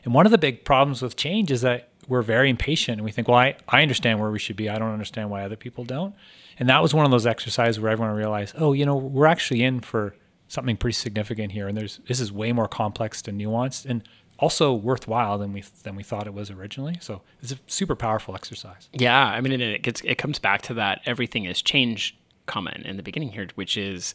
[0.05, 3.11] And one of the big problems with change is that we're very impatient and we
[3.11, 4.69] think, well, I, I understand where we should be.
[4.69, 6.15] I don't understand why other people don't.
[6.59, 9.63] And that was one of those exercises where everyone realized, oh, you know, we're actually
[9.63, 10.15] in for
[10.49, 11.67] something pretty significant here.
[11.67, 13.85] And there's this is way more complex and nuanced.
[13.85, 16.99] And also worthwhile than we than we thought it was originally.
[17.01, 18.89] So it's a super powerful exercise.
[18.93, 22.97] Yeah, I mean, it gets it comes back to that everything is change comment in
[22.97, 24.15] the beginning here, which is.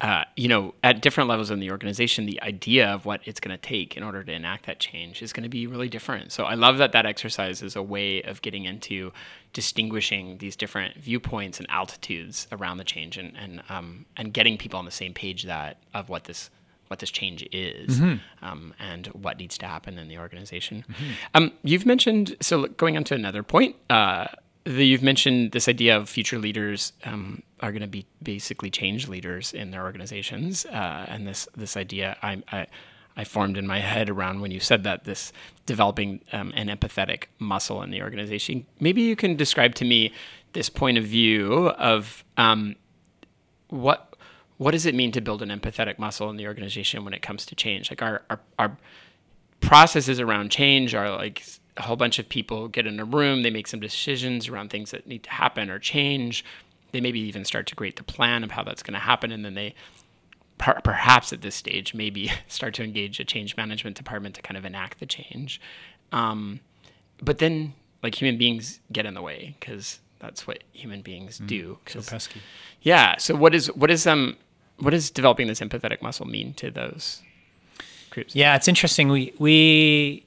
[0.00, 3.56] Uh, you know, at different levels in the organization, the idea of what it's going
[3.56, 6.32] to take in order to enact that change is going to be really different.
[6.32, 9.12] So I love that that exercise is a way of getting into
[9.52, 14.78] distinguishing these different viewpoints and altitudes around the change, and and um, and getting people
[14.78, 16.50] on the same page that of what this
[16.88, 18.44] what this change is mm-hmm.
[18.44, 20.84] um, and what needs to happen in the organization.
[20.88, 21.10] Mm-hmm.
[21.34, 24.26] Um, you've mentioned, so going on to another point, uh,
[24.64, 29.08] the, you've mentioned this idea of future leaders um, are going to be basically change
[29.08, 32.66] leaders in their organizations, uh, and this this idea I, I,
[33.16, 35.32] I formed in my head around when you said that this
[35.66, 38.66] developing um, an empathetic muscle in the organization.
[38.80, 40.12] Maybe you can describe to me
[40.54, 42.76] this point of view of um,
[43.68, 44.16] what
[44.56, 47.44] what does it mean to build an empathetic muscle in the organization when it comes
[47.46, 47.90] to change?
[47.90, 48.78] Like our our, our
[49.60, 51.42] processes around change are like
[51.76, 54.90] a whole bunch of people get in a room, they make some decisions around things
[54.92, 56.44] that need to happen or change.
[56.92, 59.44] They maybe even start to create the plan of how that's going to happen, and
[59.44, 59.74] then they
[60.58, 64.56] per- perhaps at this stage maybe start to engage a change management department to kind
[64.56, 65.60] of enact the change.
[66.12, 66.60] Um,
[67.20, 71.46] but then, like human beings get in the way because that's what human beings mm,
[71.46, 71.78] do.
[71.86, 72.40] So pesky.
[72.82, 73.16] Yeah.
[73.18, 74.36] So what is what is um
[74.78, 77.22] what does developing this empathetic muscle mean to those
[78.10, 78.34] groups?
[78.34, 79.08] Yeah, it's interesting.
[79.08, 80.23] We we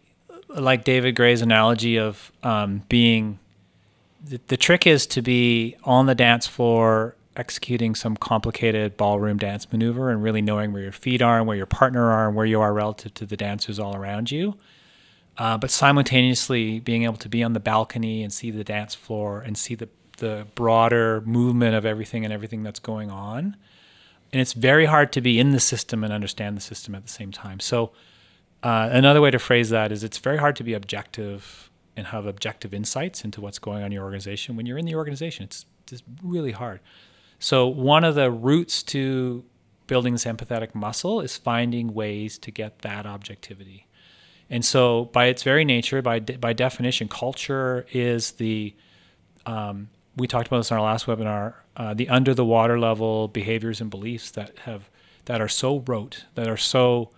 [0.50, 3.40] like David Gray's analogy of um, being
[4.24, 9.72] the, the trick is to be on the dance floor executing some complicated ballroom dance
[9.72, 12.46] maneuver and really knowing where your feet are and where your partner are and where
[12.46, 14.56] you are relative to the dancers all around you.
[15.38, 19.40] Uh, but simultaneously being able to be on the balcony and see the dance floor
[19.42, 23.56] and see the, the broader movement of everything and everything that's going on
[24.32, 27.12] and it's very hard to be in the system and understand the system at the
[27.12, 27.60] same time.
[27.60, 27.92] So
[28.64, 32.26] uh, another way to phrase that is it's very hard to be objective and have
[32.26, 35.44] objective insights into what's going on in your organization when you're in the organization.
[35.44, 36.80] It's just really hard.
[37.40, 39.44] So one of the routes to
[39.88, 43.88] building this empathetic muscle is finding ways to get that objectivity.
[44.50, 48.74] And so, by its very nature, by de- by definition, culture is the
[49.46, 53.28] um, we talked about this in our last webinar uh, the under the water level
[53.28, 54.90] behaviors and beliefs that have
[55.26, 57.12] that are so rote, that are so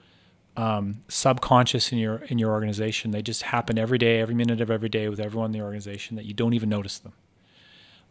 [0.57, 3.12] um, subconscious in your in your organization.
[3.12, 6.15] They just happen every day, every minute of every day with everyone in the organization
[6.15, 7.13] that you don't even notice them.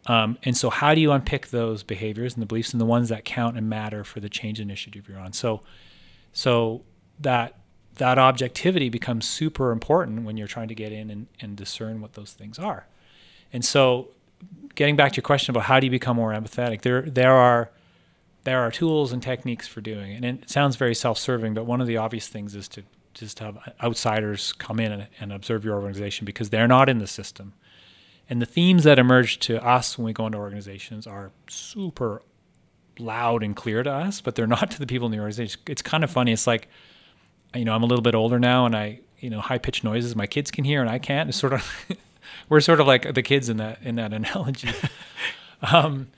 [0.05, 3.09] Um, and so, how do you unpick those behaviors and the beliefs and the ones
[3.09, 5.33] that count and matter for the change initiative you're on?
[5.33, 5.61] So,
[6.31, 6.83] so
[7.19, 7.59] that
[7.95, 12.13] that objectivity becomes super important when you're trying to get in and, and discern what
[12.13, 12.87] those things are.
[13.51, 14.09] And so,
[14.75, 17.71] getting back to your question about how do you become more empathetic, there there are
[18.43, 20.23] there are tools and techniques for doing it.
[20.23, 23.57] And it sounds very self-serving, but one of the obvious things is to just have
[23.83, 27.53] outsiders come in and, and observe your organization because they're not in the system.
[28.29, 32.21] And the themes that emerge to us when we go into organizations are super
[32.99, 35.61] loud and clear to us, but they're not to the people in the organization.
[35.67, 36.31] It's kind of funny.
[36.31, 36.69] It's like,
[37.55, 40.15] you know, I'm a little bit older now and I, you know, high pitched noises
[40.15, 41.29] my kids can hear and I can't.
[41.29, 41.87] It's sort of
[42.49, 44.69] we're sort of like the kids in that in that analogy.
[45.63, 46.09] um,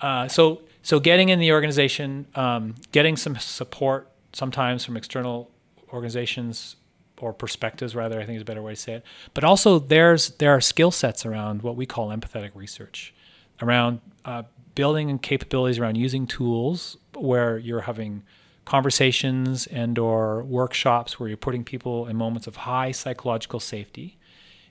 [0.00, 5.50] uh, so so getting in the organization, um, getting some support sometimes from external
[5.92, 6.76] organizations
[7.20, 9.04] or perspectives rather i think is a better way to say it.
[9.32, 13.14] But also there's there are skill sets around what we call empathetic research
[13.62, 14.42] around uh,
[14.74, 18.22] building capabilities around using tools where you're having
[18.66, 24.18] conversations and or workshops where you're putting people in moments of high psychological safety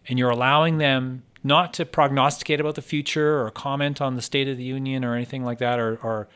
[0.08, 4.48] and you're allowing them not to prognosticate about the future or comment on the state
[4.48, 6.28] of the union or anything like that or, or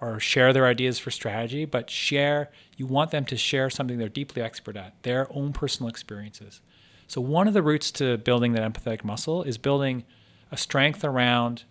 [0.00, 4.08] or share their ideas for strategy, but share you want them to share something they're
[4.08, 6.60] deeply expert at, their own personal experiences.
[7.06, 10.04] So one of the routes to building that empathetic muscle is building
[10.52, 11.64] a strength around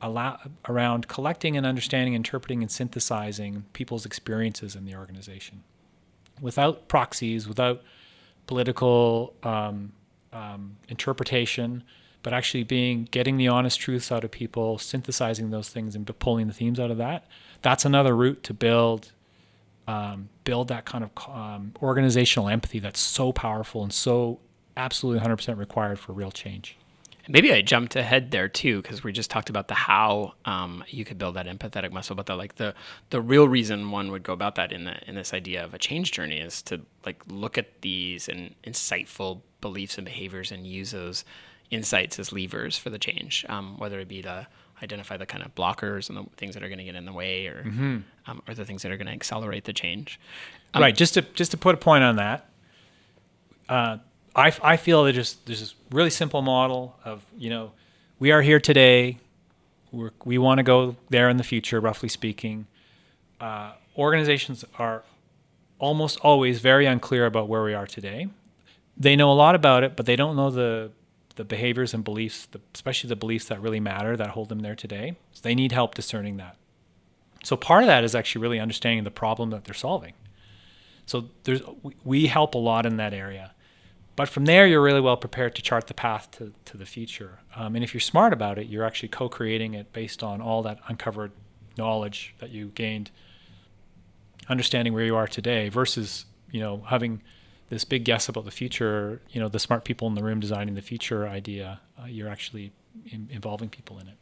[0.00, 0.38] allow,
[0.68, 5.62] around collecting and understanding, interpreting and synthesizing people's experiences in the organization,
[6.40, 7.82] without proxies, without
[8.46, 9.92] political um,
[10.32, 11.84] um, interpretation,
[12.22, 16.46] but actually being getting the honest truths out of people, synthesizing those things, and pulling
[16.46, 17.26] the themes out of that.
[17.62, 19.12] That's another route to build
[19.90, 24.38] um, build that kind of um, organizational empathy that's so powerful and so
[24.76, 26.76] absolutely 100% required for real change.
[27.28, 31.04] Maybe I jumped ahead there too because we just talked about the how um, you
[31.04, 32.74] could build that empathetic muscle, but the like the
[33.10, 35.78] the real reason one would go about that in the in this idea of a
[35.78, 40.90] change journey is to like look at these and insightful beliefs and behaviors and use
[40.90, 41.24] those
[41.70, 44.46] insights as levers for the change, um, whether it be to
[44.82, 47.12] identify the kind of blockers and the things that are going to get in the
[47.12, 47.98] way, or mm-hmm.
[48.26, 50.18] um, or the things that are going to accelerate the change.
[50.74, 50.96] Um, right.
[50.96, 52.48] Just to just to put a point on that,
[53.68, 53.98] uh,
[54.34, 57.72] I, I feel that just there's this really simple model of you know
[58.18, 59.18] we are here today
[59.92, 62.66] we're, we want to go there in the future roughly speaking
[63.40, 65.02] uh, organizations are
[65.78, 68.28] almost always very unclear about where we are today
[68.96, 70.90] they know a lot about it but they don't know the
[71.36, 74.74] the behaviors and beliefs the, especially the beliefs that really matter that hold them there
[74.74, 76.56] today so they need help discerning that.
[77.44, 80.14] So part of that is actually really understanding the problem that they're solving.
[81.06, 81.62] So there's
[82.04, 83.54] we help a lot in that area.
[84.16, 87.40] But from there, you're really well prepared to chart the path to, to the future.
[87.56, 90.62] Um, and if you're smart about it, you're actually co creating it based on all
[90.62, 91.32] that uncovered
[91.78, 93.10] knowledge that you gained,
[94.48, 97.22] understanding where you are today versus, you know, having
[97.70, 100.74] this big guess about the future, you know, the smart people in the room designing
[100.74, 101.80] the future idea.
[101.98, 102.72] Uh, you're actually
[103.10, 104.14] in, involving people in it.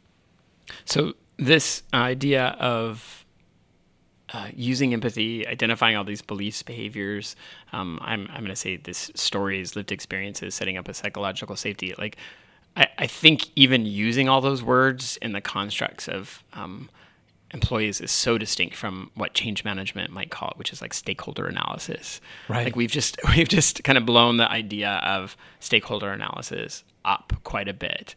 [0.85, 3.25] So, this idea of
[4.31, 7.35] uh, using empathy, identifying all these beliefs, behaviors.
[7.73, 11.95] Um, I'm, I'm going to say this stories, lived experiences, setting up a psychological safety.
[11.97, 12.17] Like,
[12.97, 16.89] I, think even using all those words in the constructs of um,
[17.53, 21.47] employees is so distinct from what change management might call it, which is like stakeholder
[21.47, 22.21] analysis.
[22.47, 22.65] Right.
[22.65, 27.67] Like we've just we've just kind of blown the idea of stakeholder analysis up quite
[27.67, 28.15] a bit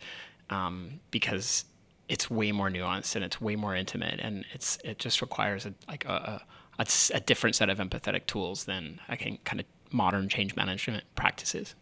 [0.51, 1.65] um, because
[2.09, 5.73] it's way more nuanced and it's way more intimate and it's it just requires a,
[5.89, 6.43] like a,
[6.79, 11.05] a, a different set of empathetic tools than I think kind of modern change management
[11.15, 11.75] practices.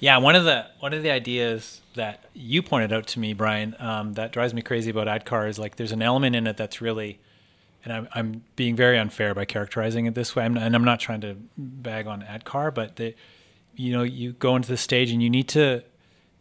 [0.00, 3.76] Yeah, one of the one of the ideas that you pointed out to me, Brian,
[3.78, 6.80] um, that drives me crazy about ADKAR is like there's an element in it that's
[6.80, 7.20] really,
[7.84, 11.00] and I'm, I'm being very unfair by characterizing it this way, I'm, and I'm not
[11.00, 13.14] trying to bag on ADKAR, but the,
[13.76, 15.82] you know, you go into the stage and you need to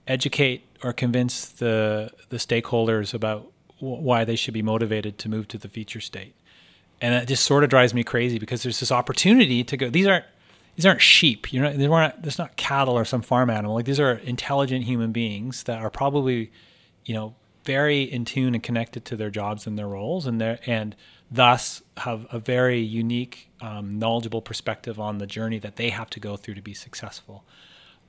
[0.08, 5.48] educate or convince the the stakeholders about w- why they should be motivated to move
[5.50, 6.36] to the feature state.
[7.00, 9.89] And it just sort of drives me crazy because there's this opportunity to go.
[9.89, 10.26] These aren't
[10.75, 11.53] these aren't sheep.
[11.53, 12.21] You know, these aren't.
[12.21, 13.75] There's not cattle or some farm animal.
[13.75, 16.51] Like these are intelligent human beings that are probably,
[17.05, 20.59] you know, very in tune and connected to their jobs and their roles, and their
[20.65, 20.95] and
[21.29, 26.19] thus have a very unique, um, knowledgeable perspective on the journey that they have to
[26.19, 27.43] go through to be successful.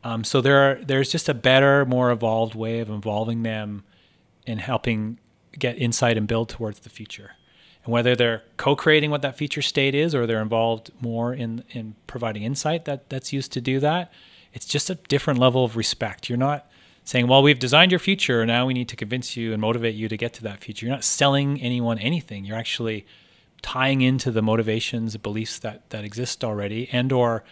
[0.02, 3.84] Um, so there are, there's just a better, more evolved way of involving them
[4.46, 5.18] in helping
[5.58, 7.32] get insight and build towards the future.
[7.84, 11.94] And whether they're co-creating what that future state is or they're involved more in, in
[12.06, 14.12] providing insight that, that's used to do that,
[14.52, 16.28] it's just a different level of respect.
[16.28, 16.70] You're not
[17.04, 20.08] saying, well, we've designed your future, now we need to convince you and motivate you
[20.08, 20.86] to get to that future.
[20.86, 22.46] You're not selling anyone anything.
[22.46, 23.04] You're actually
[23.60, 27.44] tying into the motivations, beliefs that, that exist already and or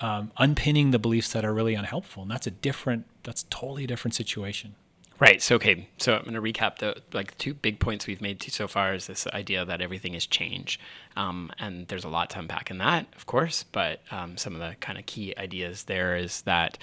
[0.00, 2.22] um, unpinning the beliefs that are really unhelpful.
[2.22, 4.74] And that's a different, that's totally different situation.
[5.18, 5.40] Right.
[5.40, 5.88] So okay.
[5.96, 9.06] So I'm going to recap the like two big points we've made so far is
[9.06, 10.78] this idea that everything is change,
[11.16, 13.62] um, and there's a lot to unpack in that, of course.
[13.62, 16.76] But um, some of the kind of key ideas there is that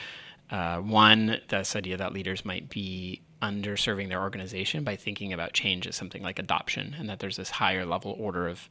[0.49, 5.85] uh, one, this idea that leaders might be underserving their organization by thinking about change
[5.85, 8.67] as something like adoption, and that there's this higher level order of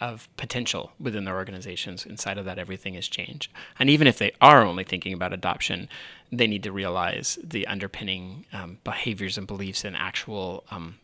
[0.00, 2.04] of potential within their organizations.
[2.04, 3.50] Inside of that, everything is change.
[3.78, 5.88] And even if they are only thinking about adoption,
[6.30, 10.96] they need to realize the underpinning um, behaviors and beliefs and actual um,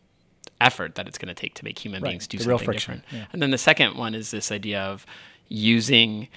[0.61, 2.09] effort that it's going to take to make human right.
[2.09, 3.03] beings do the something different.
[3.11, 3.25] Yeah.
[3.33, 5.05] And then the second one is this idea of
[5.49, 6.27] using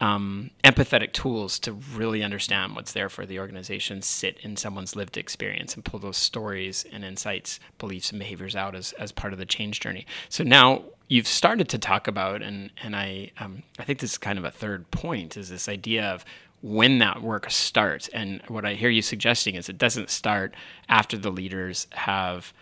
[0.00, 5.16] um, empathetic tools to really understand what's there for the organization, sit in someone's lived
[5.16, 9.38] experience, and pull those stories and insights, beliefs, and behaviors out as, as part of
[9.38, 10.06] the change journey.
[10.28, 14.18] So now you've started to talk about, and and I um, I think this is
[14.18, 16.24] kind of a third point, is this idea of
[16.60, 18.08] when that work starts.
[18.08, 20.54] And what I hear you suggesting is it doesn't start
[20.88, 22.52] after the leaders have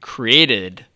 [0.00, 0.86] created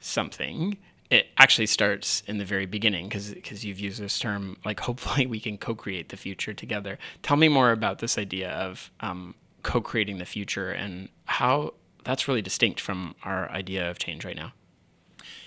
[0.00, 0.76] something
[1.14, 5.26] it actually starts in the very beginning because because you've used this term like hopefully
[5.34, 6.98] we can co-create the future together.
[7.22, 12.42] Tell me more about this idea of um, co-creating the future and how that's really
[12.42, 14.52] distinct from our idea of change right now.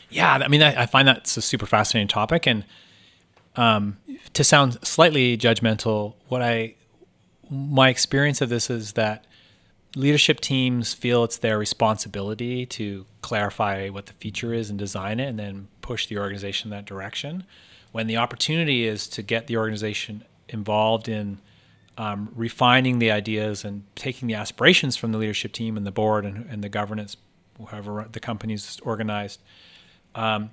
[0.10, 2.63] Yeah i mean i, I find that's a super fascinating topic and
[3.58, 3.97] um,
[4.34, 6.75] to sound slightly judgmental what i
[7.49, 9.25] my experience of this is that
[9.97, 15.27] leadership teams feel it's their responsibility to clarify what the feature is and design it
[15.27, 17.43] and then push the organization in that direction.
[17.91, 21.39] When the opportunity is to get the organization involved in
[21.98, 26.25] um, refining the ideas and taking the aspirations from the leadership team and the board
[26.25, 27.17] and, and the governance,
[27.71, 29.41] however the company's organized,
[30.13, 30.52] um,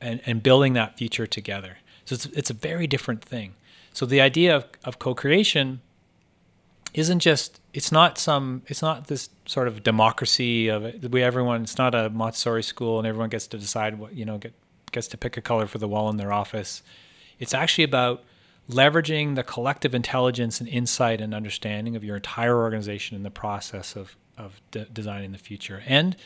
[0.00, 1.78] and, and building that future together.
[2.06, 3.54] So it's, it's a very different thing.
[3.92, 5.80] So the idea of, of co-creation
[6.94, 11.10] isn't just it's not some it's not this sort of democracy of it.
[11.10, 14.38] we everyone it's not a Montessori school and everyone gets to decide what you know
[14.38, 14.54] get
[14.92, 16.82] gets to pick a color for the wall in their office.
[17.38, 18.24] It's actually about
[18.68, 23.96] leveraging the collective intelligence and insight and understanding of your entire organization in the process
[23.96, 26.16] of, of de- designing the future and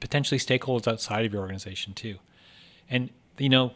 [0.00, 2.16] potentially stakeholders outside of your organization too.
[2.90, 3.74] And, you know,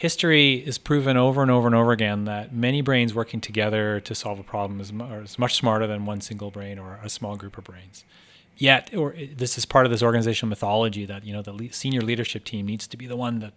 [0.00, 4.14] history is proven over and over and over again that many brains working together to
[4.14, 4.90] solve a problem is,
[5.22, 8.06] is much smarter than one single brain or a small group of brains.
[8.56, 12.00] Yet, or this is part of this organizational mythology that you know the le- senior
[12.00, 13.52] leadership team needs to be the one that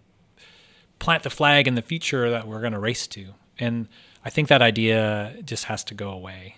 [0.99, 3.27] plant the flag in the future that we're going to race to.
[3.57, 3.87] And
[4.25, 6.57] I think that idea just has to go away.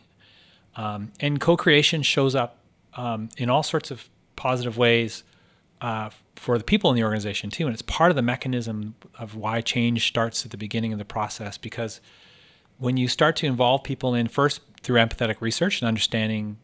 [0.76, 2.58] Um, and co-creation shows up
[2.96, 5.24] um, in all sorts of positive ways
[5.82, 7.66] uh, for the people in the organization too.
[7.66, 11.06] And it's part of the mechanism of why change starts at the beginning of the
[11.06, 12.02] process because
[12.78, 16.58] when you start to involve people in first through empathetic research and understanding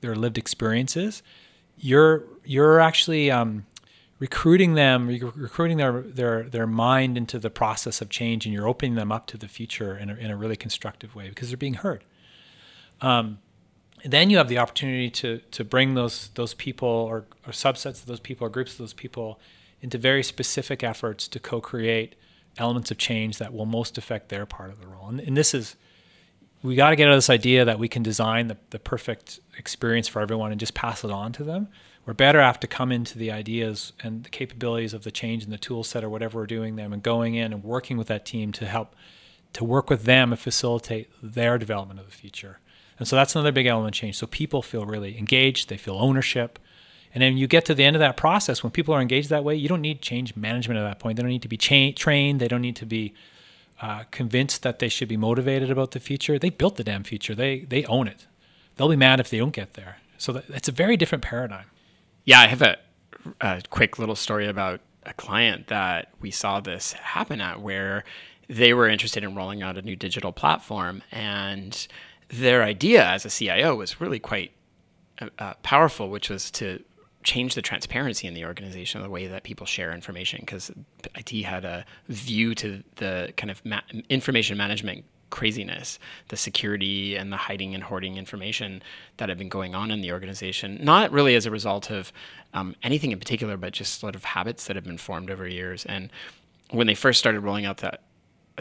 [0.00, 1.22] their lived experiences,
[1.78, 3.66] you're you're actually um,
[4.18, 8.94] recruiting them, recruiting their, their their mind into the process of change, and you're opening
[8.94, 11.74] them up to the future in a, in a really constructive way because they're being
[11.74, 12.04] heard.
[13.00, 13.38] Um,
[14.12, 18.06] then you have the opportunity to to bring those those people or, or subsets of
[18.06, 19.40] those people or groups of those people
[19.80, 22.14] into very specific efforts to co-create
[22.58, 25.08] elements of change that will most affect their part of the role.
[25.08, 25.76] And, and this is
[26.62, 29.40] we got to get out of this idea that we can design the, the perfect
[29.58, 31.68] experience for everyone and just pass it on to them.
[32.04, 35.50] We're better off to come into the ideas and the capabilities of the change in
[35.50, 38.24] the tool set or whatever we're doing them and going in and working with that
[38.24, 38.94] team to help
[39.52, 42.58] to work with them and facilitate their development of the future.
[42.98, 44.16] And so that's another big element change.
[44.16, 46.58] So people feel really engaged, they feel ownership.
[47.14, 49.44] And then you get to the end of that process, when people are engaged that
[49.44, 51.16] way, you don't need change management at that point.
[51.16, 53.14] They don't need to be cha- trained, they don't need to be
[53.80, 56.38] uh, convinced that they should be motivated about the future.
[56.38, 58.26] They built the damn future, they, they own it.
[58.76, 59.98] They'll be mad if they don't get there.
[60.18, 61.66] So that, it's a very different paradigm.
[62.24, 62.76] Yeah, I have a,
[63.40, 68.04] a quick little story about a client that we saw this happen at where
[68.48, 71.86] they were interested in rolling out a new digital platform and
[72.28, 74.52] their idea as a CIO was really quite
[75.20, 76.82] uh, uh, powerful, which was to
[77.22, 80.70] change the transparency in the organization, the way that people share information, because
[81.16, 85.98] IT had a view to the kind of ma- information management craziness,
[86.28, 88.80] the security and the hiding and hoarding information
[89.16, 92.12] that had been going on in the organization, not really as a result of
[92.54, 95.84] um, anything in particular, but just sort of habits that have been formed over years.
[95.86, 96.10] And
[96.70, 98.02] when they first started rolling out that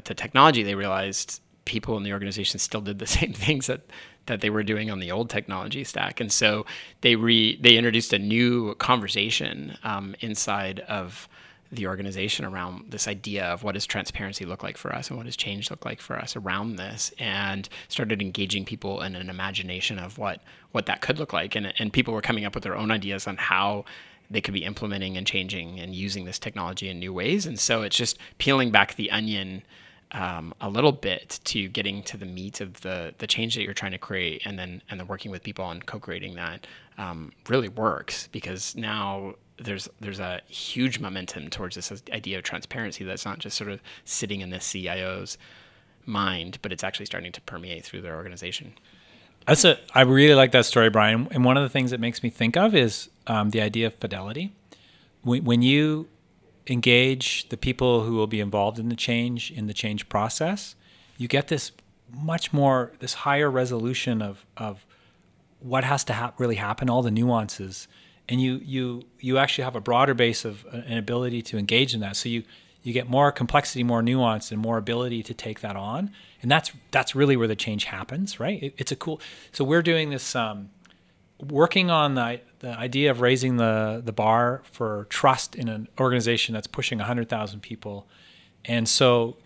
[0.05, 3.81] the technology, they realized people in the organization still did the same things that
[4.27, 6.65] that they were doing on the old technology stack, and so
[7.01, 11.27] they re they introduced a new conversation um, inside of
[11.71, 15.25] the organization around this idea of what does transparency look like for us and what
[15.25, 19.97] does change look like for us around this and started engaging people in an imagination
[19.99, 20.41] of what
[20.71, 21.55] what that could look like.
[21.55, 23.85] And and people were coming up with their own ideas on how
[24.29, 27.45] they could be implementing and changing and using this technology in new ways.
[27.45, 29.61] And so it's just peeling back the onion
[30.11, 33.73] um, a little bit to getting to the meat of the the change that you're
[33.73, 37.69] trying to create, and then and then working with people on co-creating that um, really
[37.69, 43.39] works because now there's there's a huge momentum towards this idea of transparency that's not
[43.39, 45.37] just sort of sitting in the CIO's
[46.05, 48.73] mind, but it's actually starting to permeate through their organization.
[49.47, 49.77] That's a.
[49.93, 51.27] I really like that story, Brian.
[51.31, 53.95] And one of the things that makes me think of is um, the idea of
[53.95, 54.53] fidelity.
[55.21, 56.07] When, when you
[56.67, 60.75] engage the people who will be involved in the change in the change process,
[61.17, 61.71] you get this
[62.11, 64.85] much more this higher resolution of of
[65.59, 67.87] what has to ha- really happen, all the nuances,
[68.29, 71.93] and you you you actually have a broader base of uh, an ability to engage
[71.93, 72.15] in that.
[72.15, 72.43] So you
[72.83, 76.11] you get more complexity, more nuance, and more ability to take that on,
[76.41, 78.61] and that's that's really where the change happens, right?
[78.61, 79.19] It, it's a cool.
[79.51, 80.35] So we're doing this.
[80.35, 80.69] Um,
[81.39, 86.53] working on the, the idea of raising the, the bar for trust in an organization
[86.53, 88.07] that's pushing 100,000 people.
[88.63, 89.37] And so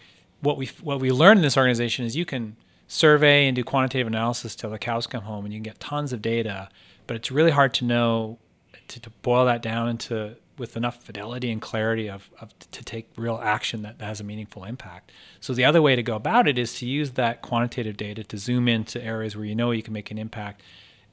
[0.42, 2.56] what we what we learned in this organization is you can
[2.88, 6.14] survey and do quantitative analysis till the cows come home and you can get tons
[6.14, 6.70] of data,
[7.08, 8.40] but it's really hard to know
[8.88, 13.10] to, to boil that down into with enough fidelity and clarity of, of to take
[13.16, 15.12] real action that has a meaningful impact.
[15.40, 18.38] So the other way to go about it is to use that quantitative data to
[18.38, 20.62] zoom into areas where you know you can make an impact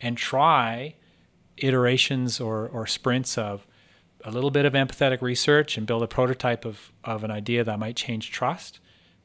[0.00, 0.94] and try
[1.56, 3.66] iterations or, or sprints of
[4.24, 7.78] a little bit of empathetic research and build a prototype of, of an idea that
[7.78, 8.80] might change trust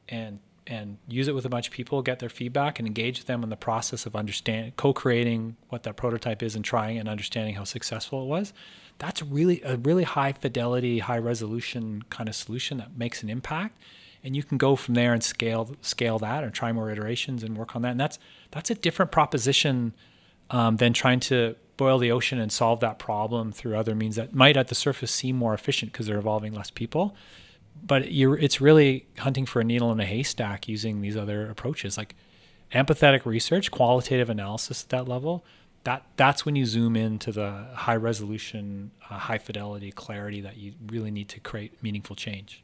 [0.08, 3.42] and and use it with a bunch of people, get their feedback, and engage them
[3.42, 7.64] in the process of understand co-creating what that prototype is and trying and understanding how
[7.64, 8.52] successful it was.
[8.98, 13.76] That's really a really high fidelity, high resolution kind of solution that makes an impact.
[14.22, 17.58] And you can go from there and scale scale that or try more iterations and
[17.58, 17.90] work on that.
[17.90, 18.20] And that's
[18.52, 19.94] that's a different proposition
[20.50, 24.34] um, than trying to boil the ocean and solve that problem through other means that
[24.34, 27.14] might at the surface seem more efficient because they're involving less people.
[27.84, 32.14] but it's really hunting for a needle in a haystack using these other approaches like
[32.72, 35.44] empathetic research, qualitative analysis at that level.
[35.84, 40.74] That that's when you zoom into the high resolution, uh, high fidelity clarity that you
[40.86, 42.62] really need to create meaningful change.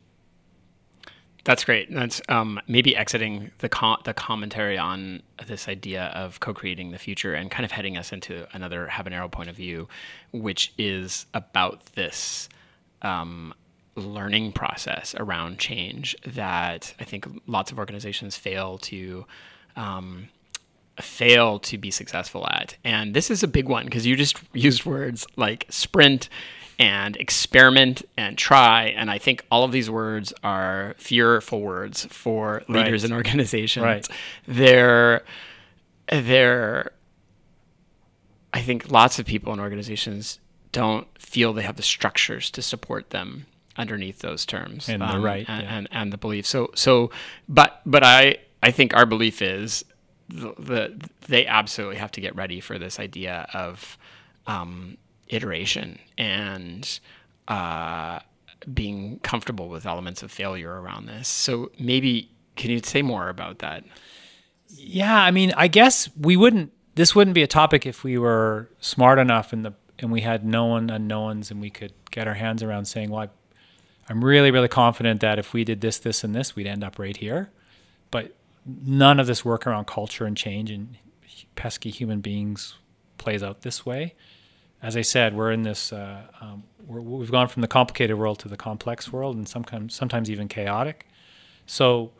[1.48, 1.90] That's great.
[1.90, 3.70] That's um, maybe exiting the
[4.04, 8.46] the commentary on this idea of co-creating the future and kind of heading us into
[8.52, 9.88] another habanero point of view,
[10.30, 12.50] which is about this
[13.00, 13.54] um,
[13.94, 19.24] learning process around change that I think lots of organizations fail to
[19.74, 20.28] um,
[21.00, 22.76] fail to be successful at.
[22.84, 26.28] And this is a big one because you just used words like sprint
[26.78, 28.86] and experiment and try.
[28.86, 33.10] And I think all of these words are fearful words for leaders right.
[33.10, 33.84] and organizations.
[33.84, 34.08] Right.
[34.46, 35.22] They're,
[36.10, 36.92] they're,
[38.52, 40.38] I think lots of people in organizations
[40.72, 45.20] don't feel they have the structures to support them underneath those terms and um, the
[45.20, 45.76] right and, yeah.
[45.76, 46.46] and, and the belief.
[46.46, 47.10] So so
[47.48, 49.84] but but I I think our belief is
[50.28, 53.96] the, the they absolutely have to get ready for this idea of
[54.46, 54.98] um,
[55.28, 57.00] iteration and
[57.46, 58.20] uh,
[58.72, 61.28] being comfortable with elements of failure around this.
[61.28, 63.84] So maybe can you say more about that?
[64.68, 66.72] Yeah, I mean, I guess we wouldn't.
[66.94, 70.44] This wouldn't be a topic if we were smart enough and the and we had
[70.44, 73.28] known unknowns and we could get our hands around saying, "Well, I,
[74.10, 76.98] I'm really, really confident that if we did this, this, and this, we'd end up
[76.98, 77.50] right here."
[78.10, 78.34] But
[78.66, 80.96] none of this work around culture and change and
[81.54, 82.74] pesky human beings
[83.16, 84.14] plays out this way
[84.82, 85.92] as I said, we're in this.
[85.92, 89.94] Uh, um, we have gone from the complicated world to the complex world, and sometimes
[89.94, 91.06] sometimes even chaotic.
[91.66, 92.12] So,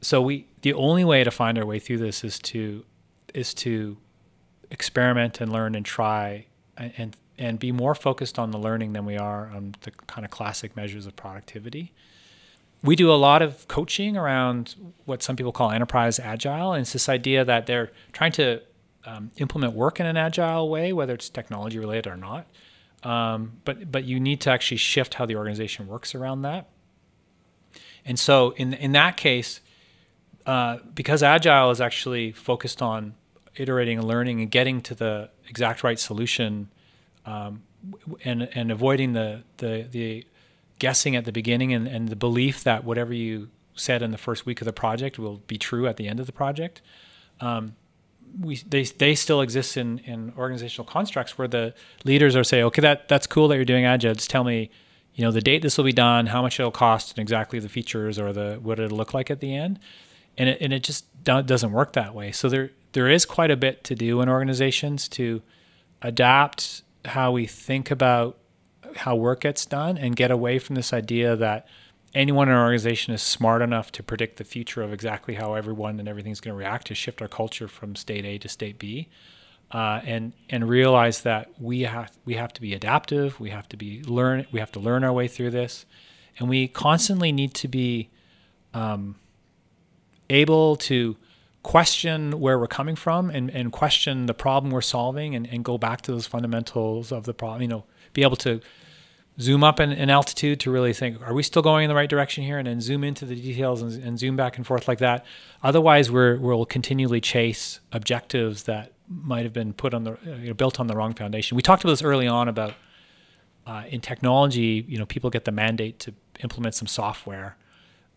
[0.00, 2.84] so we the only way to find our way through this is to
[3.34, 3.98] is to
[4.70, 6.46] experiment and learn and try
[6.76, 10.30] and and be more focused on the learning than we are on the kind of
[10.30, 11.92] classic measures of productivity.
[12.82, 16.92] We do a lot of coaching around what some people call enterprise agile, and it's
[16.92, 18.62] this idea that they're trying to
[19.08, 22.46] um, implement work in an agile way, whether it's technology related or not.
[23.02, 26.68] Um, but but you need to actually shift how the organization works around that.
[28.04, 29.60] And so in in that case,
[30.46, 33.14] uh, because agile is actually focused on
[33.54, 36.68] iterating and learning and getting to the exact right solution,
[37.24, 37.62] um,
[38.24, 40.26] and and avoiding the the the
[40.78, 44.46] guessing at the beginning and, and the belief that whatever you said in the first
[44.46, 46.82] week of the project will be true at the end of the project.
[47.40, 47.74] Um,
[48.40, 51.74] we they they still exist in in organizational constructs where the
[52.04, 54.14] leaders are say, okay, that that's cool that you're doing agile.
[54.14, 54.70] Just tell me,
[55.14, 57.68] you know, the date this will be done, how much it'll cost, and exactly the
[57.68, 59.78] features or the what it'll look like at the end.
[60.36, 62.32] And it and it just doesn't work that way.
[62.32, 65.42] So there there is quite a bit to do in organizations to
[66.02, 68.38] adapt how we think about
[68.96, 71.66] how work gets done and get away from this idea that
[72.14, 75.98] anyone in our organization is smart enough to predict the future of exactly how everyone
[75.98, 79.08] and everything's going to react to shift our culture from state A to state B,
[79.70, 83.38] uh, and and realize that we have we have to be adaptive.
[83.38, 84.46] We have to be learn.
[84.50, 85.84] We have to learn our way through this,
[86.38, 88.10] and we constantly need to be
[88.74, 89.16] um,
[90.30, 91.16] able to
[91.62, 95.76] question where we're coming from and, and question the problem we're solving and, and go
[95.76, 97.62] back to those fundamentals of the problem.
[97.62, 98.60] You know, be able to
[99.40, 102.10] zoom up in, in, altitude to really think, are we still going in the right
[102.10, 102.58] direction here?
[102.58, 105.24] And then zoom into the details and, and zoom back and forth like that.
[105.62, 110.54] Otherwise, we're, we'll continually chase objectives that might have been put on the, you know,
[110.54, 111.56] built on the wrong foundation.
[111.56, 112.74] We talked about this early on about
[113.66, 117.56] uh, in technology, you know, people get the mandate to implement some software.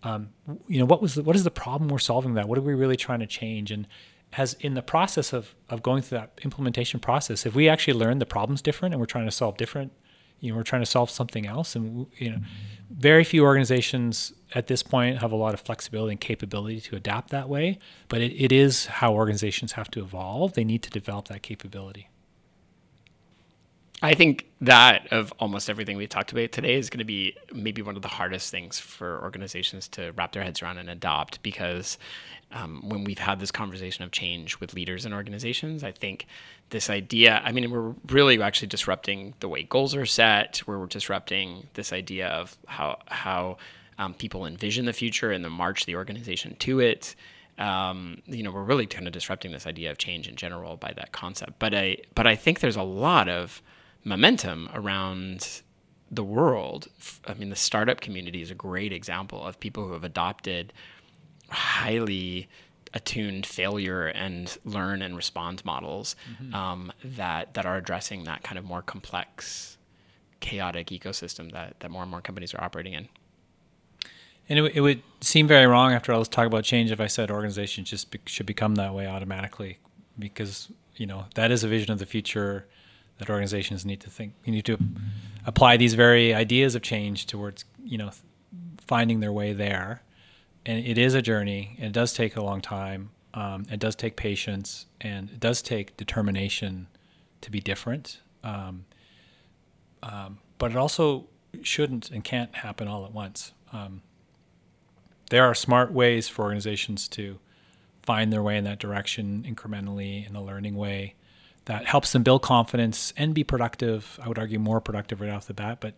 [0.03, 0.29] Um,
[0.67, 2.47] you know, what was the, what is the problem we're solving that?
[2.47, 3.69] What are we really trying to change?
[3.69, 3.87] And
[4.31, 8.21] has in the process of, of going through that implementation process, if we actually learned
[8.21, 9.91] the problem's different and we're trying to solve different
[10.41, 11.75] you know we're trying to solve something else.
[11.75, 12.39] And you know
[12.89, 17.29] very few organizations at this point have a lot of flexibility and capability to adapt
[17.29, 17.79] that way
[18.09, 20.53] but it, it is how organizations have to evolve.
[20.53, 22.09] They need to develop that capability
[24.03, 27.83] I think that of almost everything we talked about today is going to be maybe
[27.83, 31.99] one of the hardest things for organizations to wrap their heads around and adopt because
[32.51, 36.25] um, when we've had this conversation of change with leaders and organizations, I think
[36.71, 41.67] this idea, I mean, we're really actually disrupting the way goals are set, we're disrupting
[41.75, 43.57] this idea of how, how
[43.99, 47.15] um, people envision the future and then march the organization to it.
[47.59, 50.91] Um, you know, we're really kind of disrupting this idea of change in general by
[50.95, 51.59] that concept.
[51.59, 53.61] But I, but I think there's a lot of
[54.03, 55.61] momentum around
[56.09, 56.87] the world.
[57.25, 60.73] I mean, the startup community is a great example of people who have adopted
[61.49, 62.49] highly
[62.93, 66.53] attuned failure and learn and respond models mm-hmm.
[66.53, 69.77] um, that that are addressing that kind of more complex,
[70.41, 73.07] chaotic ecosystem that that more and more companies are operating in.
[74.49, 77.07] And it, it would seem very wrong after all this talk about change if I
[77.07, 79.77] said organizations just be, should become that way automatically,
[80.19, 82.67] because you know that is a vision of the future
[83.21, 84.33] that organizations need to think.
[84.45, 84.79] You need to
[85.45, 88.09] apply these very ideas of change towards you know
[88.79, 90.01] finding their way there.
[90.65, 91.75] And it is a journey.
[91.77, 93.11] And it does take a long time.
[93.35, 96.87] Um, it does take patience, and it does take determination
[97.41, 98.21] to be different.
[98.43, 98.85] Um,
[100.01, 101.27] um, but it also
[101.61, 103.53] shouldn't and can't happen all at once.
[103.71, 104.01] Um,
[105.29, 107.37] there are smart ways for organizations to
[108.01, 111.13] find their way in that direction incrementally in a learning way
[111.65, 114.19] that helps them build confidence and be productive.
[114.21, 115.95] I would argue more productive right off the bat, but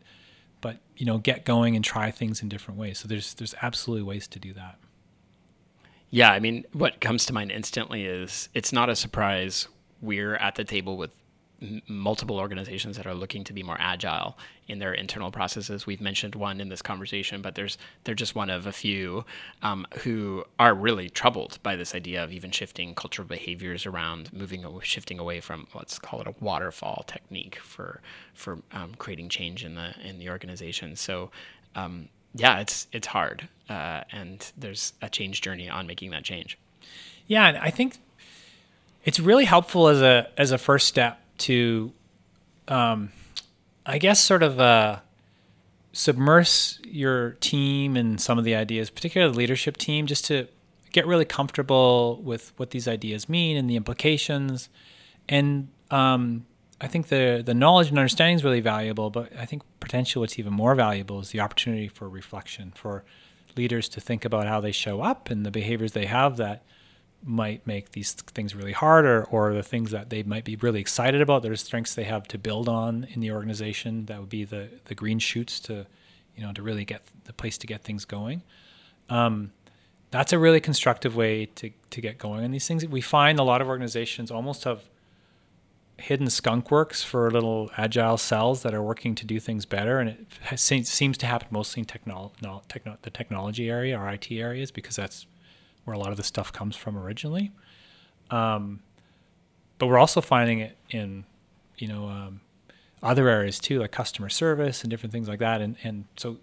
[0.61, 2.99] but you know get going and try things in different ways.
[2.99, 4.77] So there's there's absolutely ways to do that.
[6.09, 9.67] Yeah, I mean, what comes to mind instantly is it's not a surprise
[9.99, 11.09] we're at the table with
[11.87, 14.37] multiple organizations that are looking to be more agile
[14.67, 15.85] in their internal processes.
[15.85, 19.25] We've mentioned one in this conversation, but there's they're just one of a few
[19.61, 24.65] um, who are really troubled by this idea of even shifting cultural behaviors around, moving
[24.81, 28.01] shifting away from let's call it a waterfall technique for
[28.33, 30.95] for um, creating change in the in the organization.
[30.95, 31.31] So.
[31.75, 36.57] Um, yeah, it's it's hard, uh, and there's a change journey on making that change.
[37.27, 37.97] Yeah, and I think
[39.05, 41.93] it's really helpful as a as a first step to,
[42.67, 43.11] um,
[43.85, 44.99] I guess, sort of uh,
[45.91, 50.47] submerge your team in some of the ideas, particularly the leadership team, just to
[50.91, 54.69] get really comfortable with what these ideas mean and the implications.
[55.27, 56.45] And um,
[56.79, 60.37] I think the the knowledge and understanding is really valuable, but I think potentially what's
[60.37, 63.03] even more valuable is the opportunity for reflection for
[63.55, 66.63] leaders to think about how they show up and the behaviors they have that
[67.25, 70.81] might make these things really hard or, or the things that they might be really
[70.81, 74.43] excited about their strengths they have to build on in the organization that would be
[74.43, 75.85] the the green shoots to
[76.35, 78.41] you know to really get the place to get things going.
[79.09, 79.51] Um,
[80.11, 82.85] that's a really constructive way to, to get going on these things.
[82.85, 84.83] We find a lot of organizations almost have
[85.97, 90.09] hidden skunk works for little agile cells that are working to do things better and
[90.09, 94.31] it has, seems to happen mostly in technolo- no, techno- the technology area or IT
[94.31, 95.25] areas because that's
[95.85, 97.51] where a lot of the stuff comes from originally.
[98.29, 98.81] Um,
[99.77, 101.25] but we're also finding it in,
[101.77, 102.41] you know, um,
[103.01, 105.61] other areas too, like customer service and different things like that.
[105.61, 106.37] And and so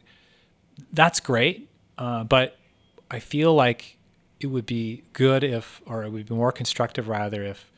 [0.93, 1.69] that's great.
[1.97, 2.59] Uh, but
[3.11, 3.97] I feel like
[4.41, 7.71] it would be good if, or it would be more constructive rather, if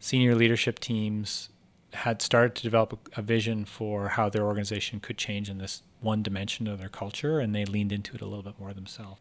[0.00, 1.50] senior leadership teams
[1.92, 5.82] had started to develop a, a vision for how their organization could change in this
[6.00, 9.20] one dimension of their culture, and they leaned into it a little bit more themselves.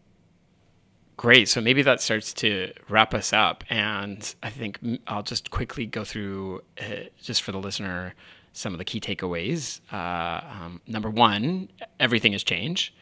[1.17, 1.47] Great.
[1.47, 3.63] So maybe that starts to wrap us up.
[3.69, 8.13] And I think I'll just quickly go through, uh, just for the listener,
[8.51, 9.79] some of the key takeaways.
[9.91, 12.93] Uh, um, number one, everything has changed.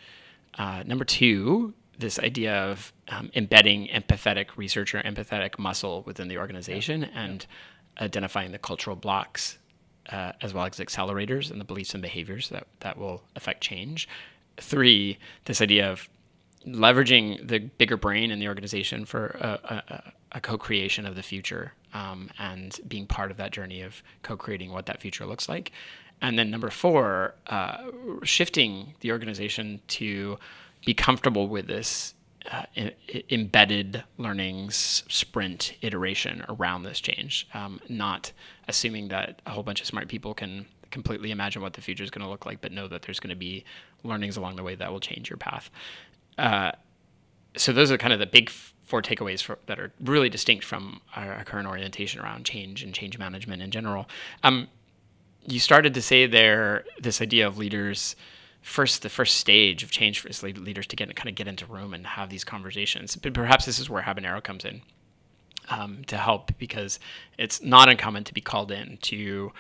[0.58, 6.38] Uh, number two, this idea of um, embedding empathetic research or empathetic muscle within the
[6.38, 7.08] organization yeah.
[7.16, 7.48] and
[7.98, 8.06] yeah.
[8.06, 9.58] identifying the cultural blocks
[10.10, 14.08] uh, as well as accelerators and the beliefs and behaviors that, that will affect change.
[14.58, 16.10] Three, this idea of
[16.66, 21.74] leveraging the bigger brain in the organization for a, a, a co-creation of the future
[21.94, 25.72] um, and being part of that journey of co-creating what that future looks like.
[26.22, 27.86] And then number four uh,
[28.24, 30.38] shifting the organization to
[30.86, 32.14] be comfortable with this
[32.52, 32.94] uh, I-
[33.30, 38.32] embedded learnings sprint iteration around this change um, not
[38.68, 42.12] assuming that a whole bunch of smart people can completely imagine what the future is
[42.12, 43.64] going to look like but know that there's going to be
[44.04, 45.70] learnings along the way that will change your path
[46.38, 46.72] uh,
[47.56, 51.02] so those are kind of the big four takeaways for, that are really distinct from
[51.16, 54.08] our, our, current orientation around change and change management in general.
[54.44, 54.68] Um,
[55.46, 58.16] you started to say there this idea of leaders
[58.62, 61.94] first the first stage of change for leaders to get kind of get into room
[61.94, 63.16] and have these conversations.
[63.16, 64.82] But perhaps this is where Habanero comes in
[65.70, 67.00] um, to help because
[67.38, 69.52] it's not uncommon to be called in to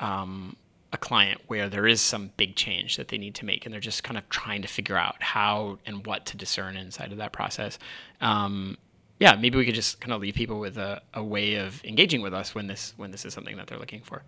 [0.00, 0.56] um,
[0.92, 3.80] a client where there is some big change that they need to make and they're
[3.80, 7.32] just kind of trying to figure out how and what to discern inside of that
[7.32, 7.78] process.
[8.20, 8.76] Um,
[9.22, 12.22] yeah maybe we could just kind of leave people with a, a way of engaging
[12.22, 14.22] with us when this when this is something that they're looking for.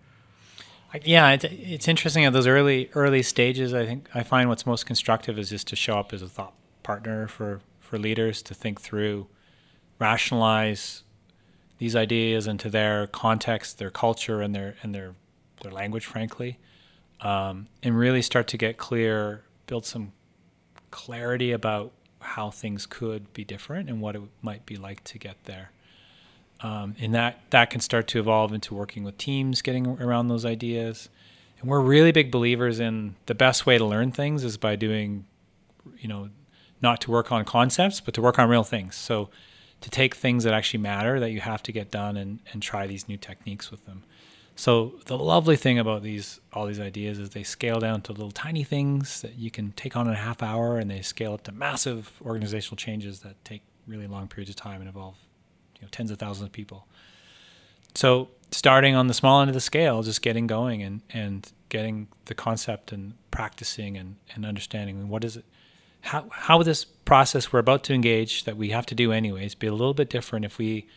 [1.03, 4.85] Yeah it's, it's interesting at those early early stages i think i find what's most
[4.85, 6.53] constructive is just to show up as a thought
[6.83, 9.27] partner for for leaders to think through
[9.99, 11.03] rationalize
[11.79, 15.15] these ideas into their context their culture and their and their
[15.65, 16.57] their language, frankly,
[17.21, 20.13] um, and really start to get clear, build some
[20.91, 25.43] clarity about how things could be different and what it might be like to get
[25.43, 25.71] there.
[26.61, 30.45] Um, and that that can start to evolve into working with teams, getting around those
[30.45, 31.09] ideas.
[31.59, 35.25] And we're really big believers in the best way to learn things is by doing,
[35.97, 36.29] you know,
[36.81, 38.95] not to work on concepts, but to work on real things.
[38.95, 39.29] So
[39.81, 42.87] to take things that actually matter that you have to get done and, and try
[42.87, 44.03] these new techniques with them.
[44.55, 48.31] So the lovely thing about these all these ideas is they scale down to little
[48.31, 51.43] tiny things that you can take on in a half hour, and they scale up
[51.43, 55.15] to massive organizational changes that take really long periods of time and involve
[55.75, 56.87] you know tens of thousands of people.
[57.95, 62.07] So starting on the small end of the scale, just getting going and and getting
[62.25, 65.45] the concept and practicing and, and understanding what is it
[66.01, 69.67] how how this process we're about to engage that we have to do anyways be
[69.67, 70.87] a little bit different if we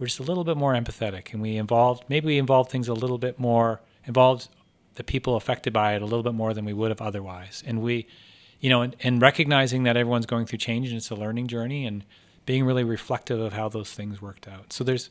[0.00, 2.94] we're just a little bit more empathetic and we involved maybe we involved things a
[2.94, 4.48] little bit more involved
[4.94, 7.62] the people affected by it a little bit more than we would have otherwise.
[7.66, 8.06] And we
[8.60, 11.86] you know and, and recognizing that everyone's going through change and it's a learning journey
[11.86, 12.04] and
[12.46, 14.72] being really reflective of how those things worked out.
[14.72, 15.10] So there's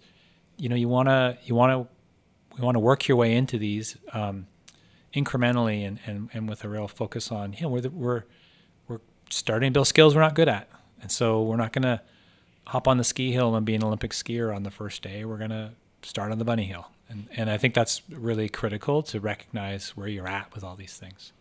[0.57, 3.57] you know you want to you want to we want to work your way into
[3.57, 4.47] these um,
[5.13, 8.23] incrementally and, and, and with a real focus on you know we're the, we're
[8.87, 10.69] we're starting to build skills we're not good at.
[11.01, 12.01] And so we're not going to
[12.69, 15.25] hop on the ski hill and be an Olympic skier on the first day.
[15.25, 15.71] We're going to
[16.03, 16.87] start on the bunny hill.
[17.09, 20.95] And, and I think that's really critical to recognize where you're at with all these
[20.95, 21.33] things.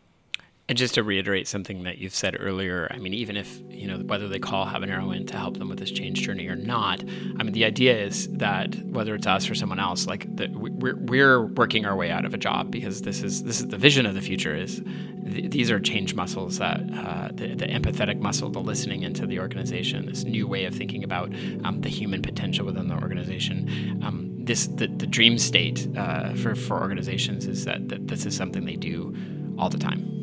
[0.68, 4.00] And just to reiterate something that you've said earlier, I mean, even if, you know,
[4.00, 7.42] whether they call Habanero in to help them with this change journey or not, I
[7.42, 11.46] mean, the idea is that whether it's us or someone else, like the, we're, we're
[11.46, 14.14] working our way out of a job because this is, this is the vision of
[14.14, 14.82] the future is
[15.24, 19.40] th- these are change muscles that uh, the, the, empathetic muscle, the listening into the
[19.40, 21.32] organization, this new way of thinking about
[21.64, 24.02] um, the human potential within the organization.
[24.04, 28.36] Um, this, the, the dream state uh, for, for organizations is that, that this is
[28.36, 29.16] something they do
[29.58, 30.17] all the time.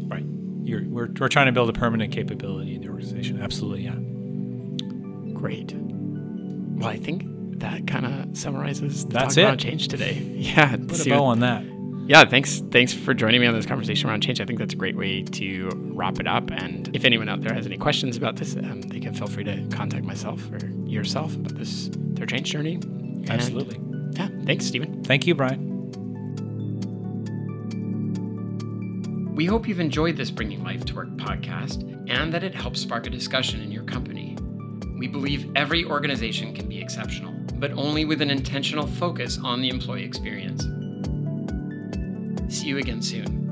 [0.65, 3.41] You're, we're, we're trying to build a permanent capability in the organization.
[3.41, 3.95] Absolutely, yeah.
[5.33, 5.73] Great.
[5.75, 7.23] Well, I think
[7.59, 9.45] that kind of summarizes the That's talk it.
[9.45, 10.13] around change today.
[10.35, 11.63] Yeah, put a bow on that.
[12.07, 12.61] Yeah, thanks.
[12.71, 14.39] Thanks for joining me on this conversation around change.
[14.39, 16.51] I think that's a great way to wrap it up.
[16.51, 19.43] And if anyone out there has any questions about this, um, they can feel free
[19.43, 22.79] to contact myself or yourself about this their change journey.
[23.27, 23.79] Absolutely.
[24.11, 24.29] Yeah.
[24.45, 25.03] Thanks, Stephen.
[25.03, 25.74] Thank you, Brian.
[29.35, 33.05] We hope you've enjoyed this Bringing Life to Work podcast and that it helps spark
[33.05, 34.37] a discussion in your company.
[34.97, 39.67] We believe every organization can be exceptional, but only with an intentional focus on the
[39.67, 40.63] employee experience.
[42.47, 43.44] See you again soon.